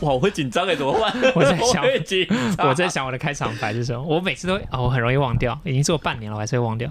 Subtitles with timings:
[0.00, 1.10] 哇，我会紧张哎，怎么办？
[1.34, 6.90] 我在想会紧张我在想我的开场白是什么，我每次都哦，我很容易忘掉，已经做半年了，我还是会忘掉。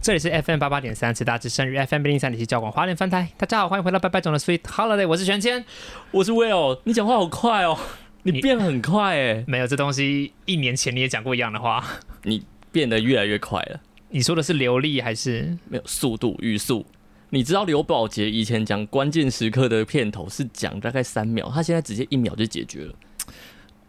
[0.00, 3.28] 这里是 FM 八八点三，慈大之声与 FM 零零三点七教广华联分台。
[3.36, 5.64] 大家好，欢迎回到拜拜总的 Sweet Holiday，我是玄谦。
[6.10, 7.78] 我是 Will，你讲话好快哦，
[8.24, 11.84] 你你变很快哎，没有这东西，一年前你也讲过一样的话。
[12.22, 15.58] 你变得越来越快了，你说的是流利还是？
[15.68, 16.86] 没有速度语速。
[17.30, 22.94] 你知道刘宝杰以前讲关键时刻的片头是讲大概三秒，他现在直接一秒就解决了。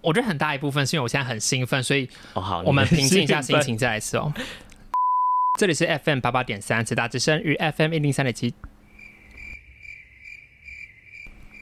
[0.02, 4.34] 我觉得很大一部分是因为我现在很兴奋，所以哦，好，我们平静一下心情再来一次哦。
[5.60, 8.54] 这里是 FM 八八点三，慈大之声与 FM 一零三点七。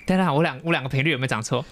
[0.05, 1.65] 等等，我两我两个频率有没有讲错？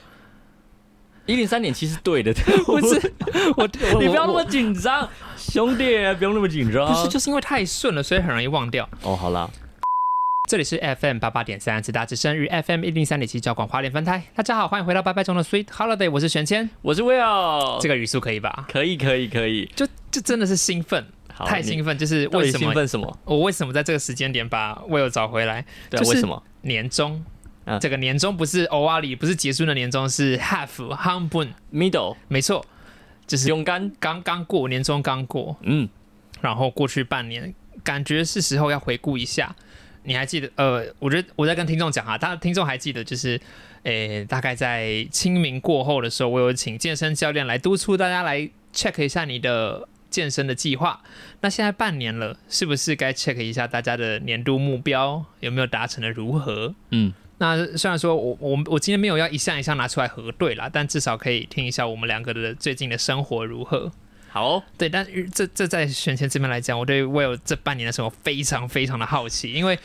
[1.30, 2.34] 一零三点七是对的，
[2.66, 3.14] 不是，
[3.56, 5.84] 我你不要那么紧张，兄弟，
[6.16, 6.92] 不用那么紧张。
[6.92, 8.90] 不是，就是因为太顺了，所以很容易忘掉。
[9.04, 9.48] 哦，好了，
[10.50, 14.24] 这里是 FM 八八点三，慈大之声与 FM 一零三点七交广华联分台。
[14.34, 16.68] 大家好，欢迎回到拜拜中的 Sweet Holiday，我是玄谦。
[16.82, 18.66] 我是 Will，这个语速可以吧？
[18.68, 19.70] 可以，可以，可以。
[19.76, 21.06] 就就真的是兴奋，
[21.46, 23.20] 太兴奋，就是为什么兴奋什么？
[23.26, 25.64] 我为什么在这个时间点把 Will 找回来？
[25.92, 26.42] 对啊，就是为什么？
[26.64, 27.24] 年终。
[27.70, 32.66] 啊这个年终不是偶尔里，不是结束的年终，是 half half 半，Middle 没错，
[33.28, 35.88] 就是勇敢，刚刚过年终刚过，嗯，
[36.42, 37.54] 然后过去半年，
[37.84, 39.56] 感觉是时候要回顾一下。
[40.04, 40.50] 你还记得？
[40.56, 43.40] 呃，我觉得我在跟听众讲啊，大家听众还记得，就是，
[43.84, 51.02] 诶，大概在清明过后的时候，我有请健身教练来督促大家来 check 一下你的健身的计划。
[51.42, 56.74] 那现在半年了，是不是该 check 一下大家的年度目标有没有达成的如何？
[56.92, 63.92] 嗯，那虽然说我我我今天没有要一项一项拿出来核对啦，但至少可以听一下我们两个的最近的生活如何。
[64.30, 64.58] 好。
[64.58, 69.80] 哦，对，但这这在选前这边来讲，我对 Will 这半年的生活非常非常的好奇，因为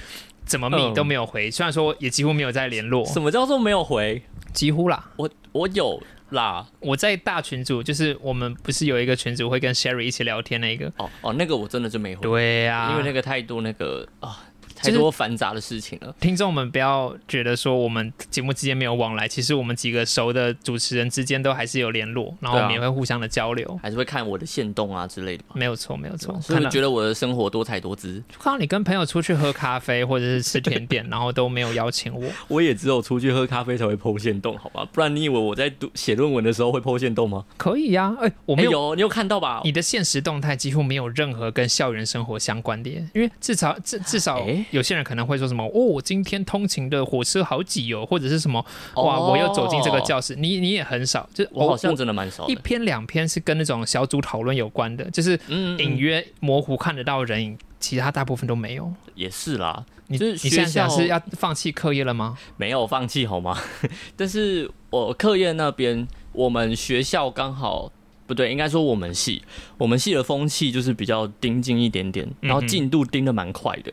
[0.44, 4.22] 怎么密嗯都没有回，虽然说也几乎没有在联络，什么叫做没有回？
[4.52, 5.10] 几乎啦。
[5.16, 14.44] 我我有啦，我在大群组，就是我们不是有一个群组会跟 Sherry 一起聊天那个，哦哦，那个我真的就没回，对啊，因为那个太多那个啊，
[14.92, 16.14] 太多繁杂的事情了。
[16.20, 25.54] 听众们不要觉得说我们节目之间没有往来，其实我们几个熟的主持人之间都还是有联络，然后我们也会互相的交流，还是会看我的线动啊之类的吧。
[25.54, 26.38] 没有错，没有错。
[26.40, 34.86] 所以看到觉得我的生活多彩多姿，看到你跟朋友出去喝咖啡或者是吃甜点， 然后都没有邀请我，我也只有出去喝咖啡才会剖线动，好吧？
[34.92, 37.44] 不然你以为我在读写论文的时候会剖线动吗？
[37.56, 39.60] 可以呀、哎、我没有你有看到吧？
[39.64, 48.58] 你的现实动态几乎没有任何跟校园生活相关的耶，因为至少至至少诶有些人可能会说什么哦，今天通勤的火车好挤哦，或者是什么
[48.96, 52.52] 哇，哦我又走进这个教室，你你也很少，就是我好像真的蛮少的。
[52.52, 58.92] 一篇两篇是跟那种小组讨论有关的，就是嗯，隐嗯约模糊看得到人影，其他大部分都没有。
[59.14, 62.36] 也是啦，你就是你现在学校是要放弃课业了吗？
[62.56, 63.56] 没有放弃好吗？
[64.16, 67.92] 但是我课业那边，我们学校刚好
[68.26, 69.42] 不对，应该说我们系，
[69.78, 73.92] 我们系的风气就是比较盯紧一点点，然后进度盯的蛮快的。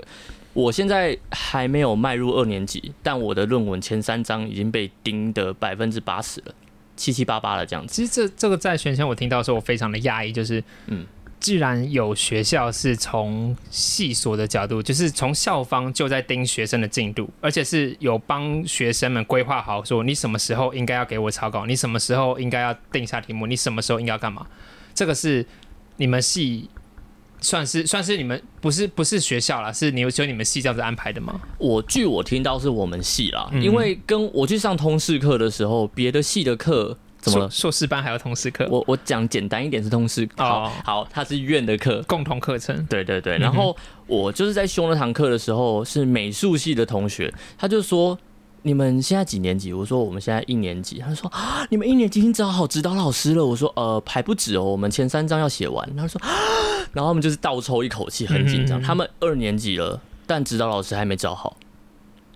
[0.53, 6.53] 我现在还没有迈入二年级，但我的论文前三章已经被盯的百分之八十了，
[6.97, 7.93] 七七八八了这样子。
[7.93, 11.05] 其实这这个在选前我听到的时候，我非常的讶异，就是嗯，
[11.39, 24.45] 既然有学校是从系所的角度，就是从校方就在盯学生的进度，而且是有帮学生们规划好，说你什么时候应该要给我草稿，你什么时候应该要定下题目，你什么时候应该要干嘛，
[24.93, 25.45] 这个是
[25.95, 26.69] 你们系。
[27.41, 31.39] 算是算是你们不是不是学校啦，是你有只有你们系这样子安排的吗？
[31.57, 37.49] 我据我听到是我们系啦，嗯因为跟我去上通识课的时候，别的系的课怎么硕了？
[37.49, 42.85] 硕士班还有通识课，我我讲简单一点是通识，好、哦好，它是院的课，共同课程。
[42.85, 43.75] 对对对，然后
[44.07, 48.17] 我就是在修那堂课的时候，是美术系的同学，他就说。
[48.63, 49.73] 你们现在几年级？
[49.73, 50.99] 我说我们现在一年级。
[50.99, 53.45] 他说啊，你们一年级已经找好指导老师了。
[53.45, 55.95] 我说呃，还不止哦，我们前三章要写完。
[55.95, 56.29] 他说，啊
[56.93, 58.81] 然后他们就是倒抽一口气，很紧张。
[58.81, 61.55] 他们二年级了，但指导老师还没找好，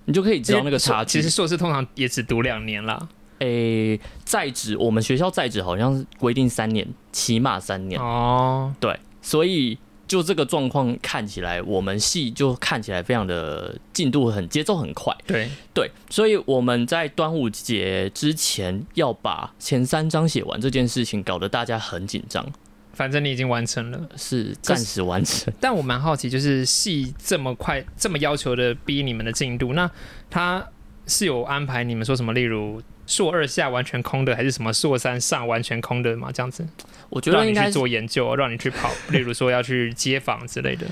[0.06, 1.19] 你就可以知道那个差距。
[1.19, 3.07] 其实硕士通常也只读两年啦。
[3.39, 8.00] 哎、诶、在职我们学校在职好像是规定三年，起码三年。
[8.00, 9.77] 哦，对，所以
[10.07, 15.16] 就这个状况看起来，我们戏就看起来非常的进度很节奏很快。
[15.25, 22.46] 对，对，所以我们在端午节之前要把前三章写完这件事情，搞得大家很紧张，
[22.94, 24.00] 反正你已经完成了。
[24.16, 25.54] 是暂时完成。
[25.60, 29.90] 但我蛮好奇，就是戏这么快、这么要求的逼你们的进度，那
[30.30, 30.66] 他
[31.08, 36.31] 是有安排你们说什么，例如硕二下完全空的，还是什么硕三上完全空的吗？
[36.31, 36.68] 这样子，
[37.15, 40.85] 我觉得应该是做研究，让你去跑， 例如说要去街访之类的。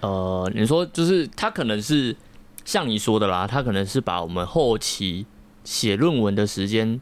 [0.00, 2.16] 呃，你说就是他可能是
[2.64, 5.26] 像你说的啦，他可能是把我们后期
[5.64, 6.98] 写论文的时间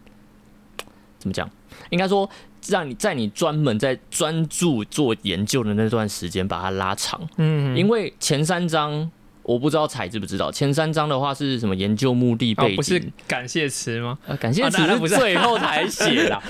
[1.20, 1.48] 怎么讲？
[1.90, 2.28] 应该说
[2.66, 9.08] 让你在你专门在专注做研究的那段时间把它拉长，嗯，因为前三章
[9.44, 14.18] 我不知道彩知不知道，前三章的话是什么研究目的背景，哦不是感谢词吗？
[14.26, 16.42] 呃，感谢词不是是最后才写啦，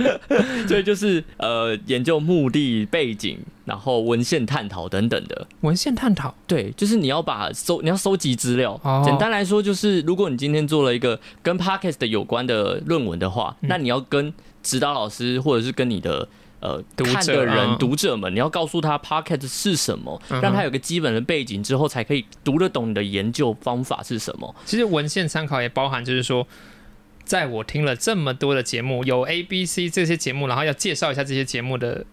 [0.66, 5.46] 所以就是呃研究目的背景，然后文献探讨等等的。
[5.60, 6.34] 文献探讨。
[6.46, 8.80] 对，就是你要把收你要收集资料。
[8.82, 14.32] 哦简单来说，就是如果你今天做了一个跟 podcast 有关的论文的话，嗯那你要跟
[14.62, 16.26] 指导老师或者是跟你的。
[16.62, 24.54] 呃，读者看的人、嗯读者们，你要告诉他 podcast 是什么，让他有个基本的背景之后，才可以读得懂你的研究方法是什么。
[24.64, 26.46] 其实文献参考也包含，就是说，
[27.24, 32.06] 在我听了这么多的节目，有 A、B、C 这些节目，然后要介绍一下这些节目的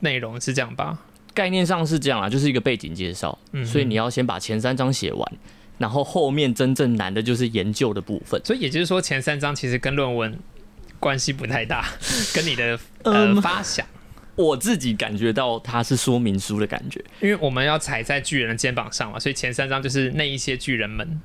[0.00, 0.98] 内容，是这样吧？
[1.32, 5.32] 概念上是这样啦，就是一个背景介绍，嗯所以你要先把前三章写完，
[5.78, 8.38] 然后后面真正难的就是研究的部分。
[8.44, 10.38] 所以也就是说，前三章其实跟论文
[11.04, 11.84] 关系不太大，
[12.32, 13.86] 跟你的呃嗯发想。
[14.36, 21.20] 我自己感觉到它是说明书的感觉，因为我们要踩在巨人的肩膀上嘛，所以前三章就是那一些巨人们。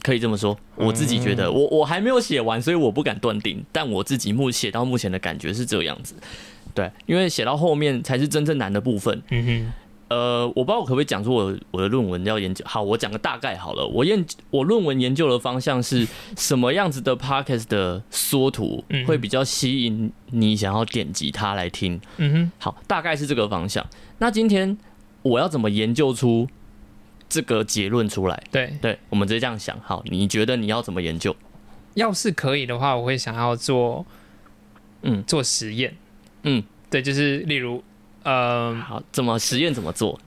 [0.00, 0.58] 可以这么说。
[0.74, 6.14] 我自己觉得，我我还没有写完，所以我不敢断定，但我自己目写到目前的感觉是这样子。
[6.74, 9.22] 对，因为写到后面才是真正难的部分。
[9.30, 9.72] 嗯哼，
[10.08, 12.64] 呃，我不知道我可不可以讲出我我的论文要研究。
[12.66, 13.86] 好，我讲个大概好了。
[13.86, 16.06] 我研我论文研究的方向是
[16.36, 22.00] 什么样子的 podcast 的缩图嗯会比较吸引你想要点击它来听。
[22.16, 23.86] 嗯哼，好，大概是这个方向。
[24.18, 24.76] 那今天
[25.22, 26.48] 我要怎么研究出
[27.28, 28.42] 这个结论出来？
[28.50, 28.78] 对。
[28.80, 29.78] 对，我们直接这样想。
[29.80, 31.36] 好，你觉得你要怎么研究？
[31.94, 34.06] 要是可以的话，我会想要做，
[35.02, 35.96] 嗯做实验。
[36.44, 37.82] 嗯，对，就是例如，
[38.22, 40.18] 呃，好，怎么实验怎么做？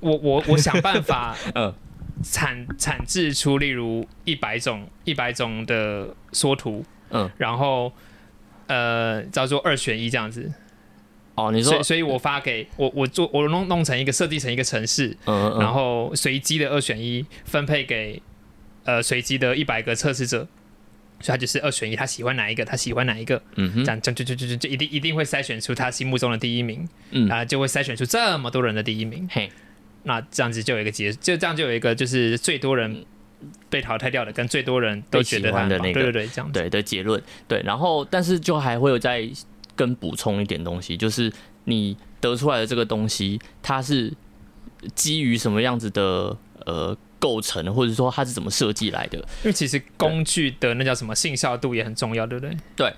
[0.00, 1.72] 我我我想办法 嗯
[2.22, 7.92] 产产制出，例如一百种一百种的缩图，嗯，然后
[8.66, 10.52] 呃叫做二选一这样子。
[11.34, 18.20] 哦，你说所以，，所以我发给我我做我弄弄成一个设计成一个城市，嗯嗯，然后随机的二选一分配给
[18.84, 20.46] 呃随机的一百个测试者，
[21.20, 27.28] 所以他就是二选一，他喜欢哪一个，他喜欢哪一个，嗯哼，这样就就就就就就一定一定会筛选出他心目中的第一名，嗯。
[27.28, 29.50] 啊、就会筛选出这么多人的第一名，嘿，
[30.04, 33.04] 那这样子就有一个结，就这样就有一个就是最多人
[33.68, 35.94] 被淘汰掉的，跟最多人都觉喜欢的那个。
[35.94, 39.28] 对对对，这样子，对的结论，对，然后但是就还会有再
[39.76, 41.32] 跟补充一点东西，就是
[41.64, 44.12] 你得出来的这个东西，它是
[44.94, 46.36] 基于什么样子的
[46.66, 49.18] 呃构成，或者说它是怎么设计来的？
[49.18, 52.56] 因为其实工具的那叫什么信效度也很重要，对不对？
[52.74, 52.92] 对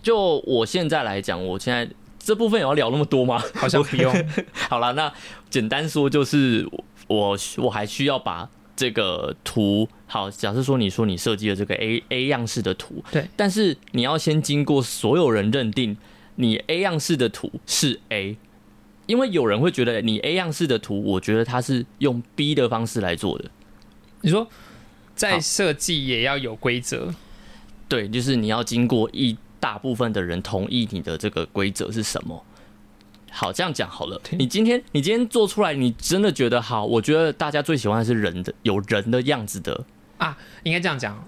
[0.00, 1.88] 就我现在来讲，我现在
[2.18, 3.42] 这部分也要聊那么多吗？
[3.54, 4.14] 好像不用，
[4.68, 5.12] 好了，那
[5.48, 6.68] 简单说就是
[7.06, 15.96] 我我还需要把这个图，好，假设说你说你设计了这个 A A 样式的图，对，但是你要先经过所有人认定
[16.34, 18.36] 你 A 样式的图是 A，
[19.06, 23.44] 因为有人会觉得你 A 样式的图，我觉得它是用 B 的方式来做的，
[24.24, 24.48] 你说
[25.14, 27.14] 在设计也要有规则，
[27.86, 32.42] 对，就是你要经过一大部分的人同意你的这个规则是什么。
[33.30, 34.18] 好，这样讲好了。
[34.30, 36.86] 你今天你今天做出来，你真的觉得好？
[36.86, 39.84] 我觉得大家最喜欢的是人的有人的样子的
[40.16, 41.22] 啊，应该这样讲，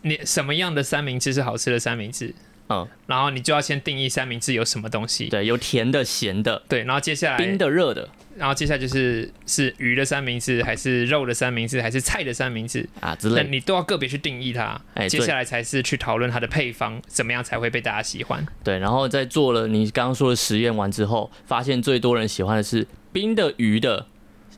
[0.00, 2.34] 你什么样的三明治是好吃的三明治？
[2.68, 12.88] 嗯，然后你就要先定义三明治有什么东西，对，有甜的、咸的、对，然后接下来冰的、热的然后接下来就是是鱼的三明治，还是肉的三明治，还是菜的三明治？
[13.00, 13.42] 啊之类的。
[13.42, 14.80] 那你都要个别去定义它。
[14.94, 18.44] 哎接下来才是去讨论它的配方怎么样才会被大家喜欢。
[18.64, 24.06] 对，然后在做了你刚刚说的实验完之后，发现最多人喜欢的是冰的、鱼的、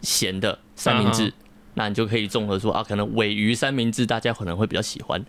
[0.01, 1.29] 咸的三明治。
[1.29, 1.33] 嗯
[1.79, 5.23] 那你就可以综合说啊，可能尾鱼三明治大家可能会比较喜欢。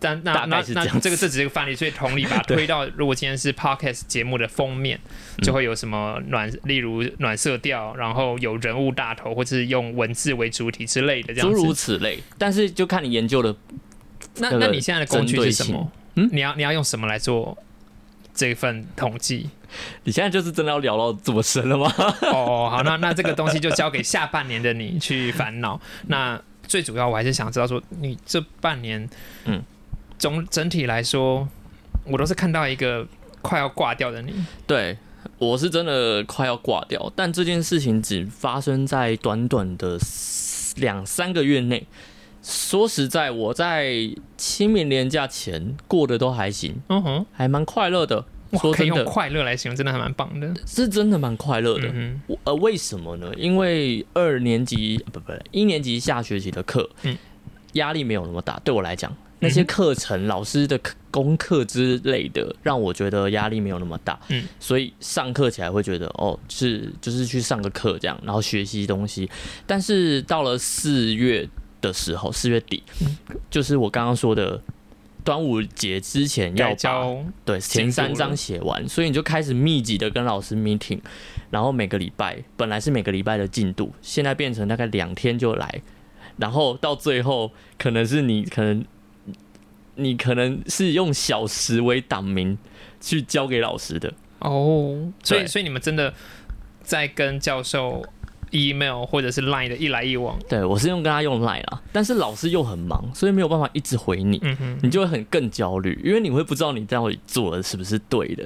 [0.00, 4.98] 但那那那这个这只是个范例，所以同理把它 推到，如果今天是 podcast 节目的封面，
[5.38, 11.72] 嗯就会有什么暖，例如暖色调，然后有人物大头，或者是用文字为主体之类的这诸如。
[11.74, 12.18] 此类。
[12.38, 13.54] 但是就看你研究的
[14.36, 15.92] 那那那你现在的工具是什么？
[16.14, 17.56] 嗯你要你要用什么来做
[18.34, 19.50] 这份统计？
[20.04, 21.90] 你现在就是真的要聊到这么深了吗？
[22.30, 25.80] 哦，好，那那这个东西就交给下半年的你去烦恼。
[26.08, 26.38] 那
[26.72, 29.06] 最主要我还是想知道说，你这半年，
[29.44, 29.62] 嗯，
[30.18, 31.46] 总整体来说，
[32.06, 33.06] 我都是看到一个
[33.42, 34.32] 快要挂掉的你。
[34.66, 34.96] 对，
[35.36, 39.98] 我是真的快要挂掉，但这件事情只发生在短短的
[40.76, 41.86] 两三个月内。
[42.42, 48.24] 说实在，我在清明年假前过得都还行，嗯哼，还蛮快乐的。
[48.52, 50.52] 哇，可以用说真的，快乐来形容，真的还蛮棒的。
[50.66, 51.88] 是真的蛮快乐的。
[51.92, 53.32] 嗯呃，为什么呢？
[53.36, 57.16] 因为二年级呃不不一年级下学期的课，嗯
[57.72, 58.60] 压力没有那么大。
[58.62, 60.78] 对我来讲，那些课程、老师的
[61.10, 64.20] 功课之类的，让我觉得压力没有那么大。
[64.28, 69.30] 嗯，所以上课起来会觉得哦，是就是去上个课这样，然后学习东西。
[69.66, 71.48] 但是到了四月
[71.80, 73.16] 的时候，四月底，嗯
[73.50, 74.60] 就是我刚刚说的。
[75.24, 81.00] 端午节之前，要交对，前三章写完，所以你就开始密集的跟老师 meeting，
[81.50, 85.82] 然后每个礼拜本来是每个礼拜的进度，现在变成大概两天就来，
[86.36, 88.84] 然后到最后可能是你可能
[89.94, 92.58] 你可能是用小时为档名
[93.00, 96.12] 去交给老师的，哦，所以所以你们真的
[96.82, 98.04] 在跟教授
[98.52, 100.38] email 或者是 line 的一来一往。
[100.48, 104.40] 对我是用跟他用 line 啦，但是老师又很忙，所以没有办法一直回你，
[104.82, 108.44] 你就会很更焦虑，因为你会不知道你到底做的是不是对的。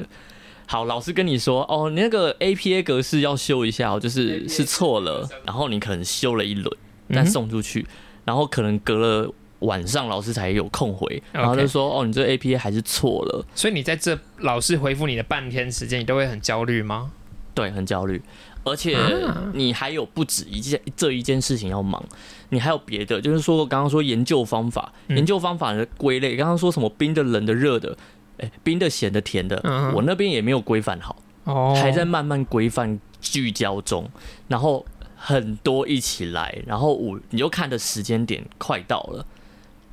[0.69, 6.77] 好，老师跟你说，哦，你那个 APA 格式要修一下哦，就是是错了，然后你可能修了一轮，
[7.11, 7.87] 但送出去，
[8.25, 17.13] 然后可能隔了晚上老师才有空回，然后就说，哦，你这个 APA 还是错了，所以你在这老师回复你的半天时间，你都会很焦虑吗？
[17.55, 18.21] 对，很焦虑，
[18.67, 19.51] 而且啊。
[19.55, 22.05] 你还有不止一件这一件事情要忙，
[22.51, 25.17] 你还有别的，就是说刚刚说研究方法，嗯。
[25.17, 27.97] 研究方法的归类，刚刚说什么冰的、冷的、热的，
[28.39, 29.95] 哎，冰的、咸的、甜的，嗯。
[29.95, 34.11] 我那边也没有规范好，哦，还在慢慢规范聚焦中，
[34.49, 39.25] 然后很多一起来，然后我你就看的时间点快到了，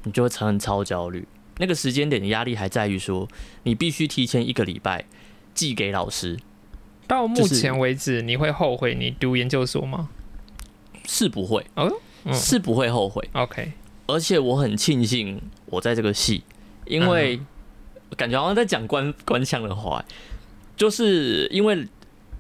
[0.04, 1.26] 你就会很超焦虑。
[1.60, 3.28] 那个时间点的压力还在于说，
[3.62, 5.06] 你必须提前一个礼拜
[5.54, 6.38] 寄给老师，
[7.14, 10.10] 到目前为止，你会后悔你读研究所吗？
[11.06, 11.92] 是不会，哦
[12.26, 12.34] 嗯。
[12.34, 13.74] 是不会后悔，？OK，
[14.08, 16.44] 而且我很庆幸我在这个系，
[16.86, 17.40] 因为
[18.16, 20.04] 感觉好像在讲官官腔的话，
[20.78, 21.86] 就是因为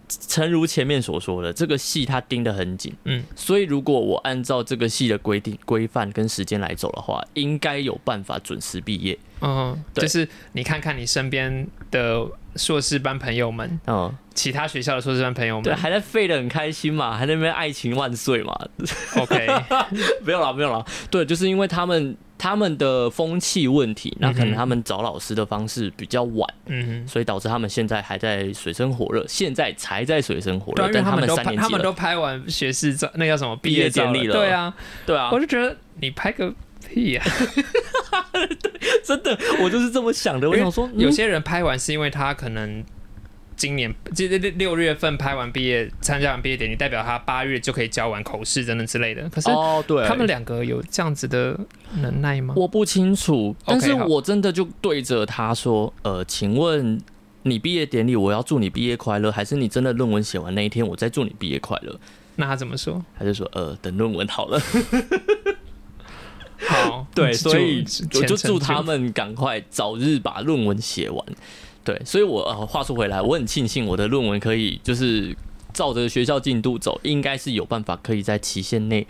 [0.07, 9.17] 诚如前面所说的，这个系它盯得很紧，嗯，所以如果我按照这个系的规定、规范跟时间来走的话，应该有办法准时毕业。
[9.41, 10.03] 嗯，对。
[10.03, 18.53] 就是你看看你身边的硕士班朋友们，嗯，其他学校的硕士班朋友对，们还在废的很开心嘛，还在那边爱情万岁嘛
[19.17, 19.47] ，，OK，
[20.25, 20.85] 没有了，没有了。
[21.09, 26.47] 对，就是因为他们他们的风气问题，那可能他们找老师的方式比较晚。
[26.67, 27.07] 嗯。
[27.07, 34.33] 所以导致他们现在还在水深火热，现在才在水深火热，但他们三年级他们都拍完学士照，那叫什么毕业典礼了。
[34.33, 34.73] 对啊，
[35.05, 35.29] 对啊。
[35.31, 36.53] 我，就觉得你拍个
[36.87, 37.23] 屁呀
[38.11, 38.25] 啊！
[39.03, 40.49] 真的，我就是这么想的。
[40.49, 42.83] 我想说，有嗯些人拍完是因为他可能
[43.55, 49.27] 今年这这六月份拍完毕业，参加完毕业典礼，代表他八月就可以交完口试等等之类的。
[49.29, 51.57] 可是哦，对，他们两个有这样子的
[52.01, 52.53] 能耐吗？
[52.57, 56.99] 我不清楚，但是我真的就对着他说，呃，请问
[57.43, 61.99] 你毕业典礼我要祝你毕业快乐，还是你真的论文写完那一天我再祝你毕业快乐？
[62.35, 63.03] 那他怎么说？
[63.17, 64.59] 他就说，呃，等论文好了。
[66.59, 71.25] 好，对，所以我就祝他们赶快早日把论文写完。
[71.83, 75.35] 对，所以我呃，话说回来，我很庆幸我的论文可以就是
[75.73, 79.05] 照着学校进度走，应该是有办法可以在期限内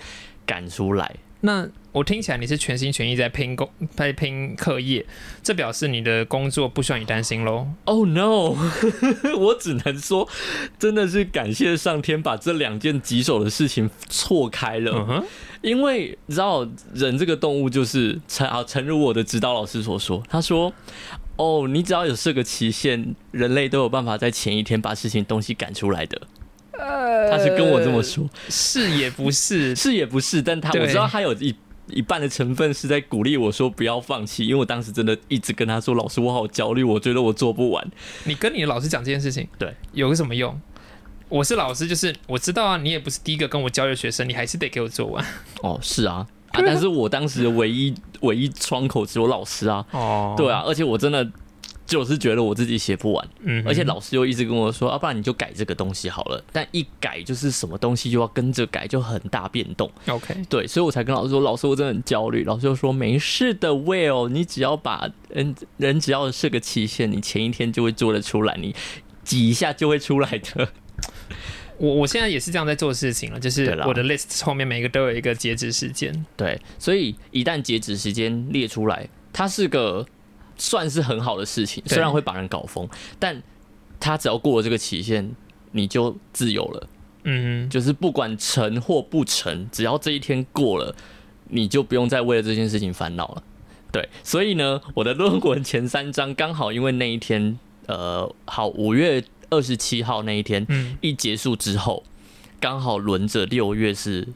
[0.46, 1.16] 赶出来。
[1.46, 5.06] 那我听起来你是全心全意在拼工，在拼课业，
[5.44, 7.68] 这表示你的工作不需要你担心喽。
[7.84, 8.56] Oh no！
[9.38, 10.28] 我只能说，
[10.80, 15.24] 真的是感谢上天把这两件棘手的事情错开了。
[15.62, 20.74] 因为你知道，人这个动物就是诚啊，诚如我的指导老师所说，他说
[21.36, 26.22] ：“哦，你只要有设个期限，人类都有办法在前一天把事情东西赶出来的。”
[26.78, 31.56] 他是跟我这么说，是也不是， 是也不是，但他我知道他有一
[31.88, 37.92] 一半的成分是在鼓励我说不要放弃，因为我当时真的一直跟他说：“老师，我好焦虑，我觉得我做不完。
[38.24, 40.60] 你跟你的老师讲这件事情，对，有个什么用？
[41.30, 45.24] 我是老师，就是我知道啊，你也不是第一个跟我交流学生，你还是得给我做完。”
[45.62, 50.36] 哦，是啊，啊，但是我当时唯一唯一窗口只有老师啊，哦。
[50.38, 51.30] 对啊，，而且我真的
[51.86, 56.44] 就是觉得我自己写不完，嗯，而且老师又一直跟我说，要、不然你就改这个东西好了。
[56.52, 59.92] 但一改就是什么东西就要跟着改，就很大变动。
[60.08, 62.44] OK，对，所以我才跟老师说，老师我真的很焦虑。
[62.46, 68.74] 老师就说没事的，Will，你只要把人人只要设个期限，你前一天就会做得出来，你
[69.24, 70.70] 挤一下就会出来的。
[71.78, 76.26] 我我现在也是这样在做事情了，就是我的 list 后面每个都有一个截止时间。
[76.38, 80.06] 对，所以一旦截止时间列出来，它是个
[80.58, 82.88] 算是很好的事情，虽然会把人搞疯，
[83.20, 83.42] 但
[84.00, 85.36] 他只要过了这个期限，
[85.72, 86.88] 你就自由了。
[87.26, 90.94] 嗯就是不管成或不成，只要这一天过了，
[91.50, 93.44] 你就不用再为了这件事情烦恼了。
[93.94, 102.04] 对，所以呢，我的论文前三章刚好因为那一天，呃，好五月二十七号那一天嗯，一结束之后，
[102.60, 104.28] 刚好轮着六月是，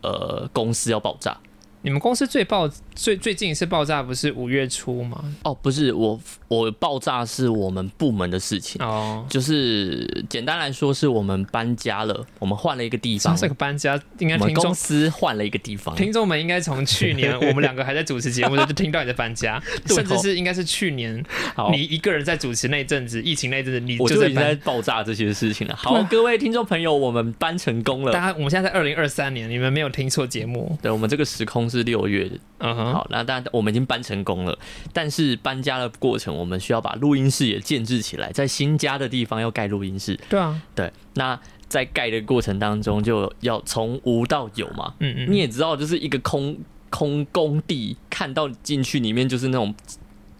[0.00, 1.38] 呃，公司要爆炸。
[1.82, 5.22] 你们公司最爆最最近一次爆炸不是五月初吗？
[5.44, 21.24] 哦，不是我，我爆炸是我们部门的事情，哦，就是简单来说，是我们搬家了，我们换了一个地方像，这个搬家，应该听众公司换了一个地方，听众们应该从去年 我们两个还在主持节目的就听到你在搬家， 甚至是应该是去年
[21.70, 24.58] 你一个人在主持那阵子，疫情那阵子，你就已经在。
[24.64, 25.76] 爆炸这些事情了。
[25.76, 28.12] 好，各位听众朋友，我们搬成功了。
[28.12, 30.76] 大家，我们现在在二零二三年，你们没有听错节目。
[30.82, 32.38] 对，我们这个时空是六月的。
[32.58, 34.58] 嗯哼，好，那当然我们已经搬成功了，
[34.92, 40.18] 但是搬家的过程，我们需要把录音室也建制起来，在新家的地方要盖录音室。
[40.28, 44.94] 对啊，对，那在盖的过程当中，就要从无到有嘛。
[45.00, 46.56] 嗯嗯，你也知道，就是一个空
[46.90, 49.74] 空工地，看到进去里面就是那种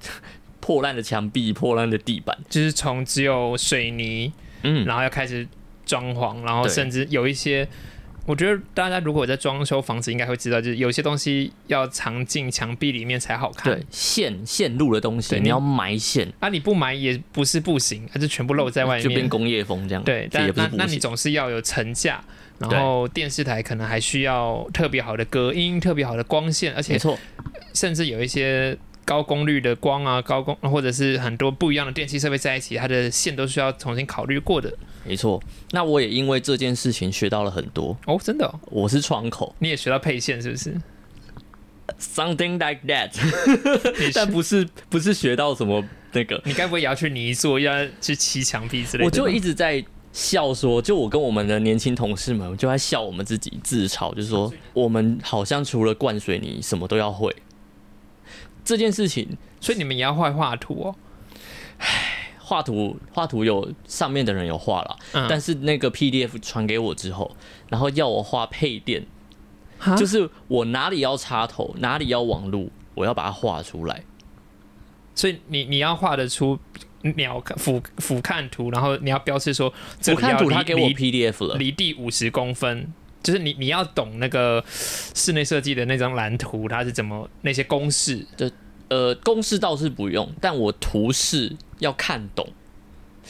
[0.61, 2.37] 破烂的墙壁、破烂的地板。
[2.49, 5.47] 就是从只有水泥，嗯，然后要开始
[5.85, 7.69] 装潢，然后甚至有一些，
[8.29, 13.73] 我觉得大家如果在装修房子，应该会知道，就是有些东西要藏进墙壁里面才好看。
[13.73, 16.31] 对，线线路的东西，对你你要埋线。
[16.39, 19.03] 啊，你不埋也不是不行，它就全部露在外面。
[19.03, 20.05] 就变工业风这样。
[20.05, 22.23] 对，但那也不是那你总是要有层架，
[22.59, 27.19] 然后电视台可能还需要特别好的隔音、特别好的光线，而且没错，
[27.73, 34.71] 甚至有一些高功率的光啊、高功或者是很多不一样的电器设备在一起，它的线都需要重新考虑过的。
[35.05, 35.43] 没错。
[35.71, 37.97] 那我也因为这件事情学到了很多。
[38.07, 40.77] 哦，真的、哦，我是窗口你也学到配线是不是
[41.99, 43.11] ？，something like that，
[44.15, 49.07] 但不是不是学到什么那个，你该不会也要去泥做，要去砌墙壁之类的？
[49.07, 57.35] 我就一直在笑说，就我跟我们的年轻同事们，我就在笑我们自己自嘲，就是说我们好像除了灌水泥，什么都要会。
[58.65, 60.95] 这件事情所以你们也要画画图哦。
[62.49, 65.27] 画图画图有上面的人有画了，嗯。
[65.29, 67.37] 但是那个 PDF 传给我之后，
[67.69, 69.05] 然后要我画配电，
[69.99, 74.03] 就是我哪里要插头，哪里要网路，我要把它画出来。
[75.15, 76.59] 所以你你要画得出
[77.17, 82.91] 鸟俯俯瞰图，然后你要标示说这我看图他给我 PDF 了，离地五十公分，
[83.23, 88.27] 就是你你要懂那个室内设计的那张蓝图，它是怎么那些公式。
[88.89, 92.49] 呃，公式倒是不用，但我图示要看懂。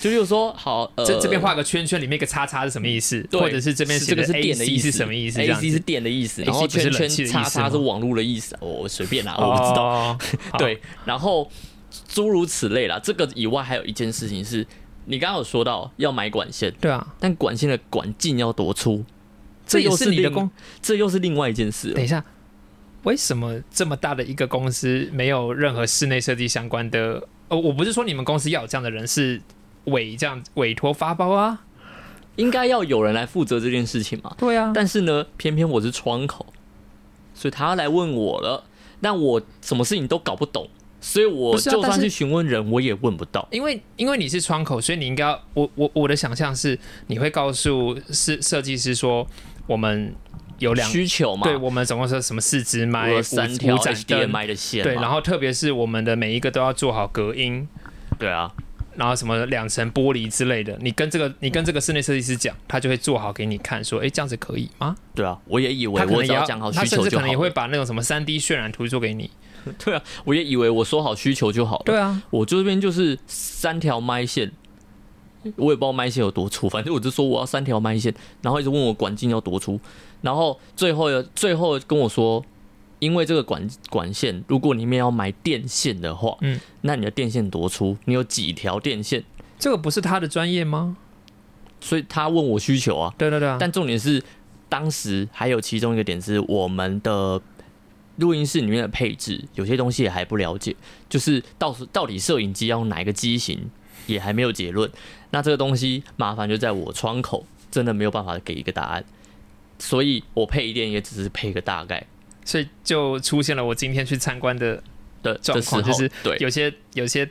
[0.01, 3.21] 就比如说，好，呃，这这边画个圈圈，里面一个叉叉是什么意思？
[3.29, 5.39] 对或者是这边是这个是电的意思，是什么意思？
[5.39, 8.57] 这样 AC 是电的意思，然后圈圈叉叉是网络的意思。
[8.61, 9.83] 我我随便啦，我不知道。
[9.83, 10.19] 哦，
[10.57, 11.51] 对，然后
[12.07, 13.01] 诸如此类啦。
[13.03, 14.65] 这个以外还有一件事情是，
[15.07, 19.05] 你刚刚有说到要买管线，对啊，但管线的管径要多粗，
[19.67, 20.49] 这也又是你的工。
[20.81, 22.25] 这又是另外一件事等一下，
[23.03, 27.27] 为什么这么大的一个公司没有任何室内设计相关的？
[27.49, 29.41] 呃，我不是说你们公司要有这样的人，是
[29.85, 31.65] 委这样委托发包啊。
[32.37, 34.33] 应该要有人来负责这件事情嘛。
[34.39, 36.47] 对啊，但是呢，偏偏我是窗口，
[37.35, 38.63] 所以他来问我了，
[39.01, 40.69] 但我什么事情都搞不懂，
[41.01, 43.49] 所以我就算去询问人，我也问不到。
[43.51, 49.27] 因为因为你是窗口，所以你应该要我我我的想象是，你会告诉设设计师说，
[49.67, 50.15] 我们
[50.59, 57.69] 有两需求嘛，对我们总共是什么四支麦、五三条五盏灯 HDMI 的线，对，然后特别是我们的每一个都要做好隔音，
[58.19, 58.51] 对啊，
[58.97, 64.97] 然后什么两层玻璃之类的，你跟这个你跟这个室内设计师讲，他就会做好给你看，说，哎，这样子可以吗？
[65.15, 67.49] 对啊，我也以为他可能也要讲好需求就好甚至可能也会。
[67.51, 69.31] 把那种什么三 D 渲染图做给你。
[69.85, 71.83] 对啊，我也以为我说好需求就好了。
[71.87, 74.53] 对啊，我这边就是三条麦线，
[75.57, 79.79] 我也不知道麦线有多粗，反正我就说我要三条麦线，然后一直问我管径要多粗，
[80.21, 82.45] 然后最后最后跟我说，
[82.99, 87.97] 因为这个管管线，如果里面要买电线的话，嗯，那你的电线多粗？
[88.05, 89.25] 你有几条电线？
[89.59, 90.97] 这个不是他的专业吗？
[91.81, 94.21] 所以他问我需求啊，对对对啊，但重点是
[94.69, 97.41] 当时还有其中一个点是我们的
[98.17, 100.75] 录音室里面的配置，有些东西也还不了解，
[101.09, 103.71] 就是到时到底摄影机要用哪一个机型，
[104.09, 104.91] 也还没有结论。
[105.31, 109.05] 那这个东西麻烦就在我窗口，真的没有办法给一个答案，
[109.79, 112.05] 所以我配一电也只是配个大概
[112.45, 114.83] 所以就出现了我今天去参观的
[115.23, 117.29] 的状况，就是对，有些有些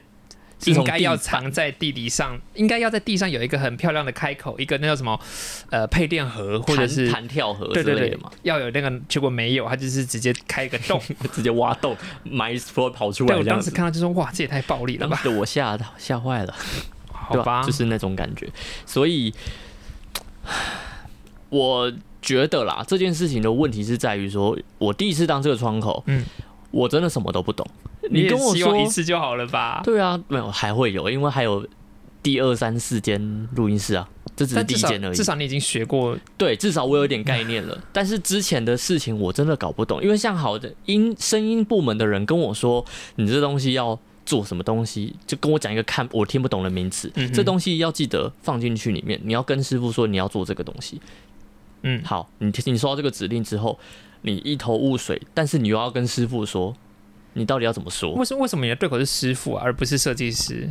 [0.65, 5.19] 应该要藏在地底上，应该要在地上有一个很漂亮的开口，一个那叫什么
[5.69, 10.99] 呃配电盒或者是弹跳盒对对对之类的嘛，，要有那个，结果没有，他就是直接开一个洞。
[11.31, 13.69] 直接挖洞埋出跑出对我当时。
[13.69, 15.21] 看到就说哇，这也太暴力了吧？
[15.38, 16.55] 我吓到吓坏了。
[17.12, 18.47] 好吧，就是那种感觉。
[18.86, 19.33] 所以，
[21.49, 26.25] 我觉得啦，这件事情的问题是在于说，我第一次当这个窗口，嗯，
[26.71, 27.65] 我真的什么都不懂。
[28.10, 29.81] 你跟我说一次就好了吧？
[29.83, 31.67] 对啊，没有还会有，因为还有
[32.23, 35.23] 第二三四间录音室啊，这只是第一间而已至。
[35.23, 37.77] 少你已经学过，对，至少我有点概念了。
[37.91, 51.01] 但是之前的事情我真的搞不懂，因为像好的音声音部门的人跟我说，你这东西要做什么东西，就跟我讲一个看我听不懂的名词，嗯这东西要记得放进去里面，你要跟师傅说你要做这个东西。
[51.83, 53.79] 嗯，好，你你收到这个指令之后，
[54.21, 56.75] 你一头雾水，但是你又要跟师傅说，
[57.33, 58.13] 你到底要怎么说？
[58.13, 60.69] 为什么为什么你的对口是师傅啊，而不是设计师？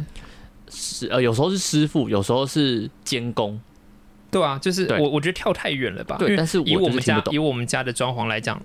[0.69, 3.61] 是呃，有时候是师傅，有时候是监工，
[4.33, 6.17] 对啊，就是我我觉得跳太远了吧？
[6.19, 8.61] 对但是以我们家以我们家的装潢来讲，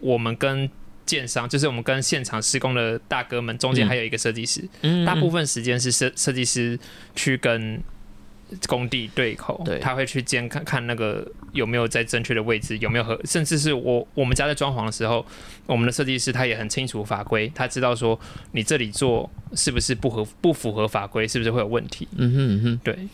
[0.00, 0.68] 我们跟
[1.06, 6.78] 建商就是我们跟现场施工的大哥们中间嗯还有一个设计师，嗯大部分时间是设设计师
[7.14, 7.80] 去跟
[8.68, 15.24] 工地对口，对他会去监看看那个有没有在正确的位置，有没有合，甚至是我我们家在装潢的时候，
[15.66, 18.18] 我们的设计师他也很清楚法规，他知道说
[18.52, 22.06] 你这里做是不是不合不符合法规，是不是会有问题？
[22.16, 22.80] 嗯哼嗯哼。
[22.84, 23.08] 对，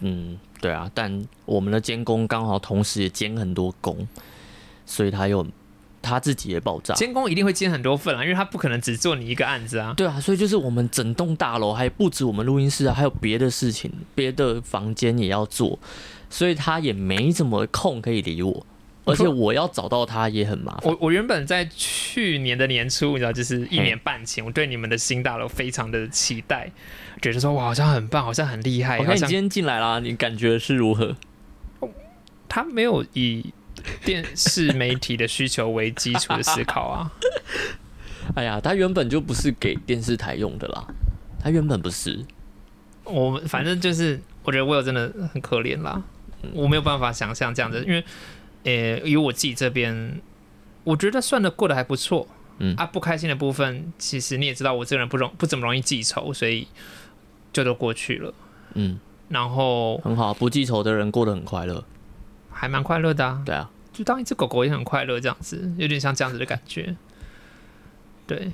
[0.00, 4.06] 嗯，对啊，但我们的监工刚好同时也监很多工，
[4.84, 5.44] 所以他又
[6.06, 6.94] 他自己也爆炸。
[6.94, 9.92] 监工一定会兼很多份啊，因为他不可能只做你一个案子啊。
[9.96, 15.78] 对啊，所以就是我们整栋大楼还不止我们录音室啊，还有别的事情，别的房间也要做，
[16.30, 18.66] 所以他也没怎么空可以理我，
[19.04, 20.82] 而且我要找到他也很麻烦。
[20.84, 26.70] 我我原本在去年的年初，你知道，就是一年半前，我对你们的新大楼非常的期待，
[27.20, 31.16] 觉得说哇，好像很棒，好像很厉害，我看你今天进来啦，你感觉是如何？
[32.48, 33.52] 他没有以
[34.04, 37.10] 电视媒体的需求为基础的思考啊。
[38.34, 40.86] 哎呀，他原本就不是给电视台用的啦，
[41.40, 42.24] 他原本不是。
[43.04, 46.02] 我们反正就是，我觉得我有真的很可怜啦，
[46.52, 48.04] 我没有办法想象这样子，因为
[48.64, 50.20] 呃，以我自己这边，
[50.82, 52.26] 我觉得算的过得还不错。
[52.58, 56.66] 嗯啊，不开心的部分，其实你也知道，我这个人不容不怎么容易记仇，所以
[57.52, 58.32] 就都过去了。
[58.72, 61.84] 嗯，然后很好，不记仇的人过得很快乐。
[62.50, 66.94] 还蛮快乐的啊，对啊，就当一只狗狗也很快乐，这样子，有点像这样子的感觉。
[68.26, 68.52] 对，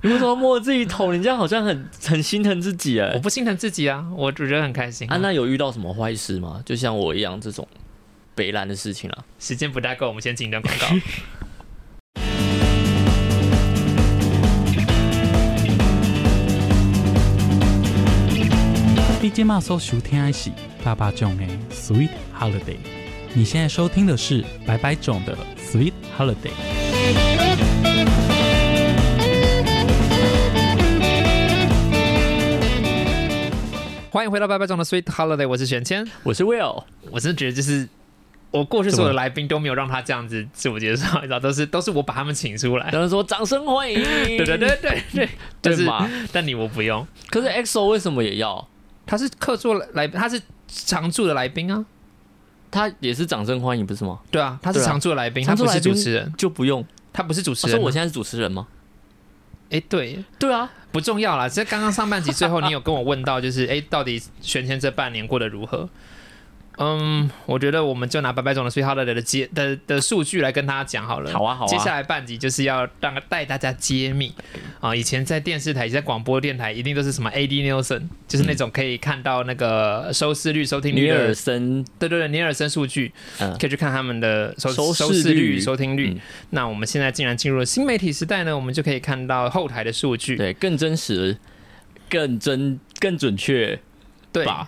[0.00, 1.12] 你为什么摸自己头？
[1.12, 5.18] 你这样好像很很心疼自己哎、我不心疼自己啊，我我觉得很开心、啊，啊。
[5.20, 6.62] 那有遇到什么坏事吗？
[6.64, 7.68] 就像我一样这种
[8.34, 9.24] 北兰的事情啊？
[9.38, 10.86] 时间不大够，我们先进一段广告。
[19.20, 20.50] 你今麦所收听的是
[20.82, 22.99] 爸爸囧的 Sweet Holiday。
[23.32, 26.50] 你现在收听的是白白种的 Sweet Holiday。
[34.10, 36.04] 欢迎回到白白种的 Sweet Holiday，我是玄谦。
[36.24, 37.88] 我是 Will，我真的觉得就是
[38.50, 42.90] 我过去所有的来宾都没有让他这样子自我介绍，你知道，都是都是我把他们请出来。
[42.92, 45.28] 有人说掌声欢迎， 对对对对对，
[45.62, 46.10] 就是对嘛？
[46.32, 48.68] 但你我不用，可是 EXO 为什么也要？
[49.06, 51.84] 他是客座来，他是常驻的来宾啊。
[52.70, 54.18] 他也是掌声欢迎，不是吗？
[54.30, 56.84] 对啊，他是常驻的来宾，他不是主持人，就不用。
[57.12, 58.66] 他不是主持人我现在是主持人吗？
[59.70, 61.48] 哎，对，对啊，不重要啦。
[61.48, 65.88] 这刚刚上半集最后，你有跟我问到，就是哎，到底玄谦这半年过得如何？
[66.82, 71.30] 嗯，我觉得我们就拿白白总的 Sweet Holiday 的接的的数据来跟大家讲好了。
[71.30, 74.34] 好啊好啊接下来半集就是要让带大家揭秘
[74.80, 86.14] 啊、以前在电视台、在广播电台，一定都是什么 AD Nielsen，就是那种可以看到那个收视率、收听率尼的尔森，对对对，尼尔森数据，嗯可以去看他们的收收视收视率、率收听率。
[86.14, 90.34] 嗯那我们现在竟然进入了新媒体时代呢，我们就可以看到后台的数据。
[90.34, 91.36] 对，更真实、
[92.08, 93.78] 更真、更准确
[94.32, 94.66] 对吧？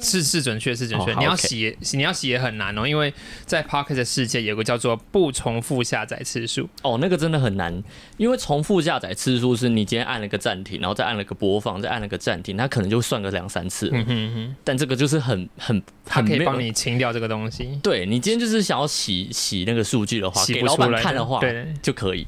[0.00, 3.12] 是是准确是准确，哦你要写你要写也很难哦，因为
[3.44, 7.82] 在 Pocket 的世界有个叫做不重复下载次数，哦，那个真的很难，
[8.16, 13.90] 因为重复下载次数是你今天按了个暂停，然后再按了个播放，再按了个暂停，它可能就算个两三次。
[13.92, 22.26] 嗯哼哼，但这个就是很很它可以帮你清掉这个东西，对你今天就是想要洗洗那个数据的话，给老板看的话对就可以。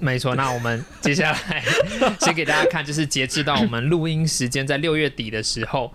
[0.00, 1.62] 没错，那我们接下来
[2.20, 5.92] 先给大家看，就是截至到我们录音时间在六月底的时候，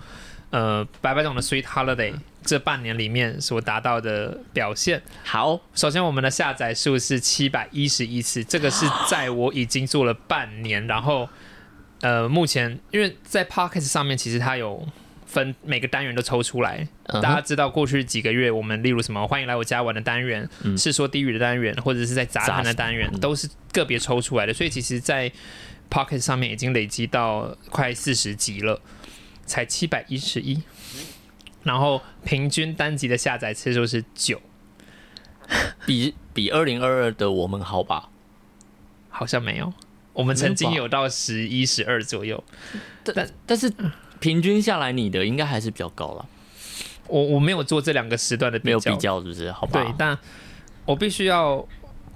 [0.52, 5.02] 呃，白白总的 Sweet Holiday 这半年里面所达到的表现。
[5.24, 11.28] 好，首先，我们的下载数是七百一十一次，这个是在我已经做了半年，然后
[12.02, 14.86] 呃，目前因为在 Podcast 上面，其实它有
[15.26, 16.86] 分每个单元都抽出来。
[17.06, 24.54] 大家知道，过去几个月我们例如什么欢迎来我家玩的单元，嗯是说低语的单元，或者是在杂谈的单元，都是个别抽出来的。
[24.54, 25.32] 所以其实，在
[25.90, 28.82] Pocket 上面已经累积到快四十集了，
[29.46, 30.62] 才七百一十一，
[31.64, 34.42] 然后平均单集的下载次数是九，
[35.86, 38.10] 比比二零二二的我们好吧？
[39.10, 39.74] 好像没有。
[40.14, 42.44] 我们曾经有到十一、十二左右，
[43.04, 43.72] 但但是
[44.20, 46.26] 平均下来，你的应该还是比较高了，
[47.08, 49.50] 我我没有做这两个时段的没有，比较是不是？
[49.54, 49.82] 好吧？
[49.82, 50.18] 对，但
[50.86, 51.66] 我必须要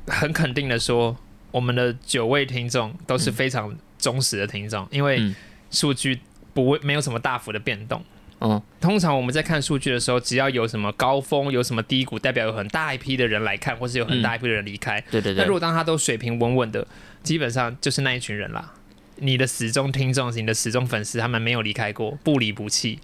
[0.08, 1.16] 很肯定的说，
[1.52, 5.36] 我们的九位听众都是非常忠实的听众，因为嗯
[5.72, 6.20] 数据
[6.56, 8.04] 不会没有什么大幅的变动。
[8.41, 15.00] 嗯，通常我们在看数据的时候，只要有什么高峰、有什么低谷，代表有很大一批的人来看，或是有很大一批的人离开。
[15.12, 16.86] 对对对那如，果当他都水平稳稳的，
[17.24, 18.74] 基本上就是那一群人啦。
[19.18, 23.00] 你的始终听众、你的始终粉丝，他们没有离开过，不离不弃。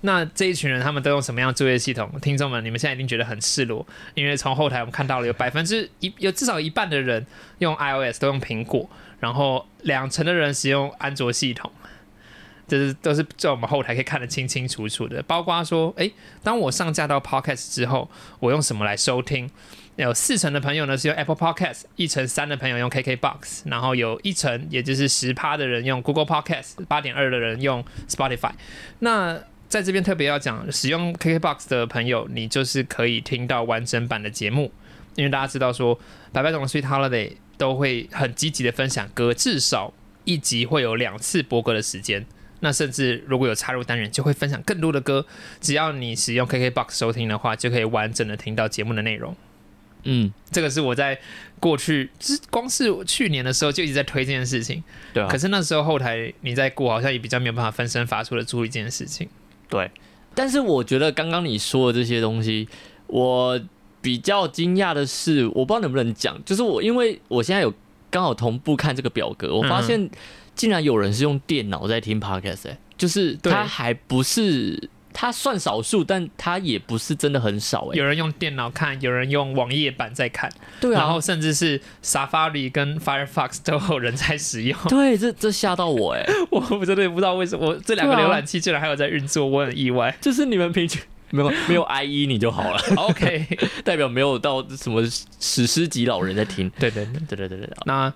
[0.00, 2.10] 那这一群人，他们都用什么样的作业系统？
[2.20, 7.24] 听众们，你们现在一定觉得很赤裸，因为从后台我们看到了有百分之一，有至少一半的人
[7.60, 11.70] 用 iOS 都用苹果，然后两成的人使用安卓系统。
[12.66, 19.50] 这是都是在我们后台可以看得清清楚楚的，包括说，诶，当我上架到 Podcast 之后，我用什么来收听？
[19.96, 28.50] 有四成的朋友呢是用 Apple Podcast，一成三的朋友用 KKBox，然后有一成，也就是十趴的人用 Google Podcast，八点二的人用 Spotify。
[28.98, 34.72] 那在这边特别要讲，使用 KKBox 的朋友，你就是可以听到完整版的节目，
[35.14, 35.96] 因为大家知道说，
[36.32, 39.92] 白白总的 Sweet Holiday 都会很积极的分享歌，至少
[40.24, 42.26] 一集会有两次播歌的时间。
[42.64, 45.24] 那甚至如果有插入单元，就会分享更多的歌。
[45.60, 49.36] 只要你使用 KKBox 收听的话，就可以完整的听到节目的内容。
[50.04, 51.18] 嗯，这个是我在
[51.60, 54.82] 过去，就是光是去年的时候就一直在推这件事情。
[55.12, 59.28] 对啊可，是那时候后台你在过，好像也比较没有办法分身乏术的注意这件事情。
[59.68, 59.90] 对。
[60.34, 62.66] 但是我觉得刚刚你说的这些东西，
[63.06, 63.60] 我
[64.00, 67.72] 比较惊讶的是，我不知道能不能讲，就是我因为我现在有
[68.10, 70.10] 刚好同步看这个表格，我发嗯现
[70.54, 74.90] 竟然有人是用电脑在听 podcast，哎、就是对他还不是。
[75.16, 84.76] 他算少数，但他也不是真的很少哎、有人用电脑看，有人用网页版在看，对啊，然后甚至是 Safari 跟 Firefox 都有人在使用。
[84.88, 90.12] 对，这这吓到我哎、 我真的不知道为什么我这两个浏览器竟然还有在运作，我很意外。
[90.20, 93.46] 就是你们平均没有没有 IE 你就好了， OK，
[93.84, 95.00] 代表没有到什么
[95.38, 96.68] 史诗级老人在听。
[96.70, 97.20] 对对对。
[97.28, 98.12] 对对对对，那